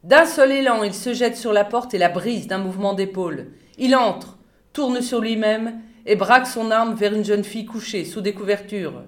D'un 0.05 0.26
seul 0.26 0.52
élan, 0.52 0.83
il 0.83 0.92
se 0.94 1.14
jette 1.14 1.37
sur 1.37 1.55
la 1.55 1.64
porte 1.64 1.94
et 1.94 1.98
la 1.98 2.11
brise 2.11 2.46
d'un 2.46 2.59
mouvement 2.59 2.92
d'épaule. 2.92 3.46
Il 3.79 3.96
entre, 3.96 4.36
tourne 4.77 5.01
sur 5.01 5.23
lui-même 5.23 5.81
et 6.05 6.17
braque 6.17 6.47
son 6.47 6.71
arme 6.71 6.95
vers 6.95 7.15
une 7.15 7.25
jeune 7.25 7.45
fille 7.45 7.65
couchée 7.65 8.05
sous 8.05 8.21
des 8.21 8.35
couvertures. 8.35 9.05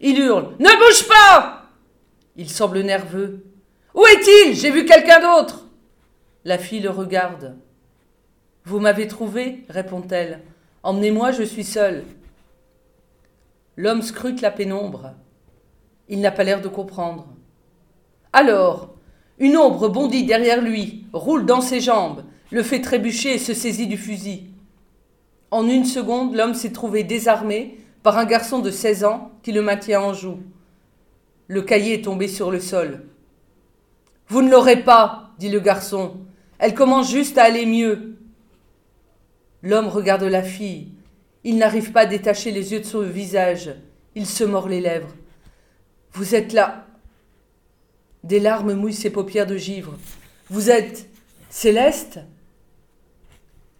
Il 0.00 0.18
hurle 0.18 0.52
Ne 0.58 0.64
bouge 0.64 1.06
pas 1.06 1.64
Il 2.34 2.48
semble 2.48 2.80
nerveux. 2.80 3.44
Où 3.94 4.06
est-il? 4.06 4.54
J'ai 4.54 4.70
vu 4.70 4.86
quelqu'un 4.86 5.20
d'autre 5.20 5.66
La 6.46 6.56
fille 6.56 6.80
le 6.80 6.88
regarde. 6.88 7.58
Vous 8.64 8.80
m'avez 8.80 9.06
trouvé 9.06 9.66
répond-elle. 9.68 10.40
Emmenez-moi, 10.82 11.30
je 11.32 11.42
suis 11.42 11.64
seule. 11.64 12.02
L'homme 13.76 14.00
scrute 14.00 14.40
la 14.40 14.50
pénombre. 14.50 15.12
Il 16.08 16.22
n'a 16.22 16.30
pas 16.30 16.42
l'air 16.44 16.62
de 16.62 16.68
comprendre. 16.68 17.26
Alors, 18.32 18.94
une 19.38 19.58
ombre 19.58 19.90
bondit 19.90 20.24
derrière 20.24 20.62
lui, 20.62 21.04
roule 21.12 21.44
dans 21.44 21.60
ses 21.60 21.80
jambes, 21.80 22.24
le 22.50 22.62
fait 22.62 22.80
trébucher 22.80 23.34
et 23.34 23.38
se 23.38 23.52
saisit 23.52 23.86
du 23.86 23.98
fusil. 23.98 24.53
En 25.54 25.68
une 25.68 25.84
seconde, 25.84 26.34
l'homme 26.34 26.54
s'est 26.54 26.72
trouvé 26.72 27.04
désarmé 27.04 27.78
par 28.02 28.18
un 28.18 28.24
garçon 28.24 28.58
de 28.58 28.72
seize 28.72 29.04
ans 29.04 29.30
qui 29.44 29.52
le 29.52 29.62
maintient 29.62 30.00
en 30.00 30.12
joue. 30.12 30.40
Le 31.46 31.62
cahier 31.62 31.94
est 31.94 32.04
tombé 32.06 32.26
sur 32.26 32.50
le 32.50 32.58
sol. 32.58 33.04
Vous 34.26 34.42
ne 34.42 34.50
l'aurez 34.50 34.82
pas, 34.82 35.30
dit 35.38 35.50
le 35.50 35.60
garçon. 35.60 36.16
Elle 36.58 36.74
commence 36.74 37.08
juste 37.08 37.38
à 37.38 37.44
aller 37.44 37.66
mieux. 37.66 38.16
L'homme 39.62 39.86
regarde 39.86 40.24
la 40.24 40.42
fille. 40.42 40.88
Il 41.44 41.58
n'arrive 41.58 41.92
pas 41.92 42.00
à 42.00 42.06
détacher 42.06 42.50
les 42.50 42.72
yeux 42.72 42.80
de 42.80 42.84
son 42.84 43.02
visage. 43.02 43.76
Il 44.16 44.26
se 44.26 44.42
mord 44.42 44.68
les 44.68 44.80
lèvres. 44.80 45.14
Vous 46.14 46.34
êtes 46.34 46.52
là. 46.52 46.88
Des 48.24 48.40
larmes 48.40 48.74
mouillent 48.74 48.92
ses 48.92 49.10
paupières 49.10 49.46
de 49.46 49.56
givre. 49.56 49.94
Vous 50.50 50.68
êtes 50.68 51.08
Céleste? 51.48 52.18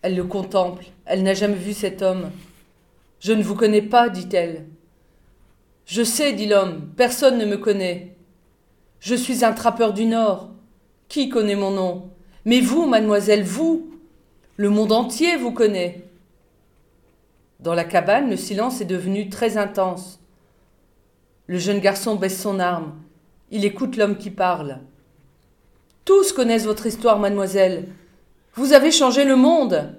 Elle 0.05 0.17
le 0.17 0.25
contemple. 0.25 0.85
Elle 1.07 1.23
n'a 1.23 1.33
jamais 1.33 1.55
vu 1.55 1.73
cet 1.73 2.03
homme. 2.03 2.31
Je 3.21 3.33
ne 3.33 3.43
vous 3.43 3.55
connais 3.55 3.81
pas, 3.81 4.11
dit-elle. 4.11 4.67
Je 5.87 6.03
sais, 6.03 6.35
dit 6.35 6.45
l'homme, 6.45 6.91
personne 6.95 7.39
ne 7.39 7.47
me 7.47 7.57
connaît. 7.57 8.15
Je 9.01 9.15
suis 9.15 9.47
un 9.47 9.55
trappeur 9.55 9.95
du 9.95 10.05
Nord. 10.05 10.51
Qui 11.09 11.31
connaît 11.31 11.57
mon 11.57 11.71
nom? 11.71 12.11
Mais 12.45 12.61
vous, 12.61 12.85
mademoiselle, 12.85 13.45
vous 13.45 13.89
Le 14.59 14.69
monde 14.69 14.93
entier 14.93 15.39
vous 15.39 15.53
connaît. 15.53 16.05
Dans 17.61 17.73
la 17.73 17.85
cabane, 17.85 18.29
le 18.29 18.37
silence 18.37 18.83
est 18.83 18.85
devenu 18.85 19.31
très 19.31 19.57
intense. 19.57 20.21
Le 21.47 21.57
jeune 21.57 21.81
garçon 21.81 22.17
baisse 22.17 22.43
son 22.43 22.61
arme. 22.61 22.93
Il 23.51 23.65
écoute 23.65 23.97
l'homme 23.97 24.19
qui 24.19 24.31
parle. 24.31 24.81
Tous 26.05 26.35
connaissent 26.35 26.67
votre 26.67 26.85
histoire, 26.85 27.19
mademoiselle. 27.19 27.87
Vous 28.55 28.73
avez 28.73 28.93
changé 28.93 29.25
le 29.25 29.37
monde. 29.37 29.95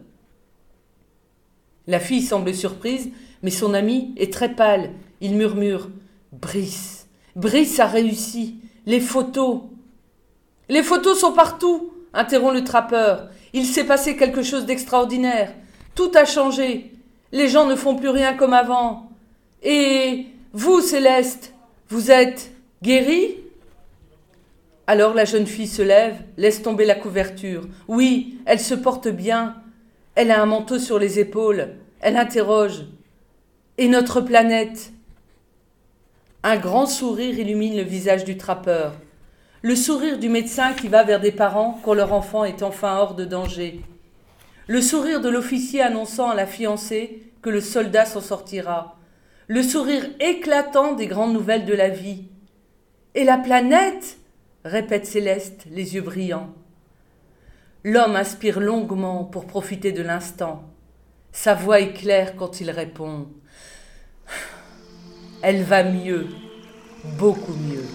La 1.88 2.00
fille 2.00 2.22
semble 2.22 2.54
surprise, 2.54 3.10
mais 3.44 3.52
son 3.52 3.74
ami 3.74 4.14
est 4.18 4.32
très 4.32 4.56
pâle. 4.56 4.92
Il 5.22 5.36
murmure 5.36 5.90
Brice, 6.32 7.08
Brice 7.36 7.80
a 7.80 7.86
réussi. 7.86 8.56
Les 8.86 9.00
photos. 9.00 9.62
Les 10.70 10.84
photos 10.84 11.20
sont 11.20 11.34
partout, 11.34 11.92
interrompt 12.14 12.54
le 12.54 12.64
trappeur. 12.64 13.30
Il 13.54 13.66
s'est 13.66 13.84
passé 13.84 14.16
quelque 14.16 14.42
chose 14.42 14.66
d'extraordinaire. 14.66 15.54
Tout 15.94 16.12
a 16.16 16.26
changé. 16.26 16.94
Les 17.32 17.50
gens 17.50 17.66
ne 17.66 17.76
font 17.76 17.96
plus 17.96 18.10
rien 18.10 18.36
comme 18.36 18.54
avant. 18.54 19.10
Et 19.64 20.28
vous, 20.54 20.82
Céleste, 20.82 21.54
vous 21.90 22.12
êtes 22.12 22.52
guérie? 22.82 23.38
Alors 24.88 25.14
la 25.14 25.26
jeune 25.26 25.48
fille 25.48 25.68
se 25.68 25.82
lève, 25.82 26.18
laisse 26.38 26.62
tomber 26.62 26.86
la 26.86 26.96
couverture. 26.96 27.68
Oui, 27.88 28.40
elle 28.46 28.60
se 28.60 28.76
porte 28.76 29.08
bien. 29.08 29.56
Elle 30.14 30.32
a 30.32 30.42
un 30.42 30.46
manteau 30.46 30.78
sur 30.78 31.00
les 31.00 31.20
épaules. 31.20 31.70
Elle 32.02 32.18
interroge. 32.18 32.86
Et 33.78 33.88
notre 33.88 34.22
planète? 34.22 34.92
Un 36.44 36.58
grand 36.58 36.86
sourire 36.86 37.40
illumine 37.40 37.76
le 37.76 37.82
visage 37.82 38.24
du 38.24 38.38
trappeur. 38.38 38.94
Le 39.64 39.76
sourire 39.76 40.20
du 40.20 40.30
médecin 40.30 40.74
qui 40.74 40.88
va 40.88 41.04
vers 41.04 41.20
des 41.20 41.32
parents 41.32 41.80
quand 41.84 41.96
leur 41.96 42.14
enfant 42.14 42.46
est 42.46 42.62
enfin 42.62 42.98
hors 42.98 43.16
de 43.16 43.26
danger. 43.26 43.82
Le 44.68 44.82
sourire 44.82 45.22
de 45.22 45.30
l'officier 45.30 45.82
annonçant 45.82 46.30
à 46.30 46.36
la 46.36 46.46
fiancée 46.46 47.24
que 47.42 47.50
le 47.50 47.62
soldat 47.62 48.06
s'en 48.06 48.22
sortira. 48.22 49.00
Le 49.48 49.64
sourire 49.64 50.06
éclatant 50.20 50.94
des 50.94 51.08
grandes 51.08 51.34
nouvelles 51.34 51.66
de 51.66 51.74
la 51.74 51.90
vie. 51.90 52.26
Et 53.16 53.24
la 53.24 53.40
planète? 53.40 54.18
Répète 54.66 55.06
Céleste, 55.06 55.66
les 55.70 55.96
yeux 55.96 56.02
brillants. 56.02 56.54
L'homme 57.84 58.16
inspire 58.16 58.60
longuement 58.60 59.24
pour 59.24 59.46
profiter 59.46 59.92
de 59.92 60.02
l'instant. 60.02 60.64
Sa 61.32 61.54
voix 61.54 61.80
est 61.80 61.94
claire 61.94 62.36
quand 62.36 62.60
il 62.62 62.72
répond. 62.72 63.28
Elle 65.44 65.62
va 65.62 65.84
mieux, 65.84 66.28
beaucoup 67.20 67.54
mieux. 67.54 67.86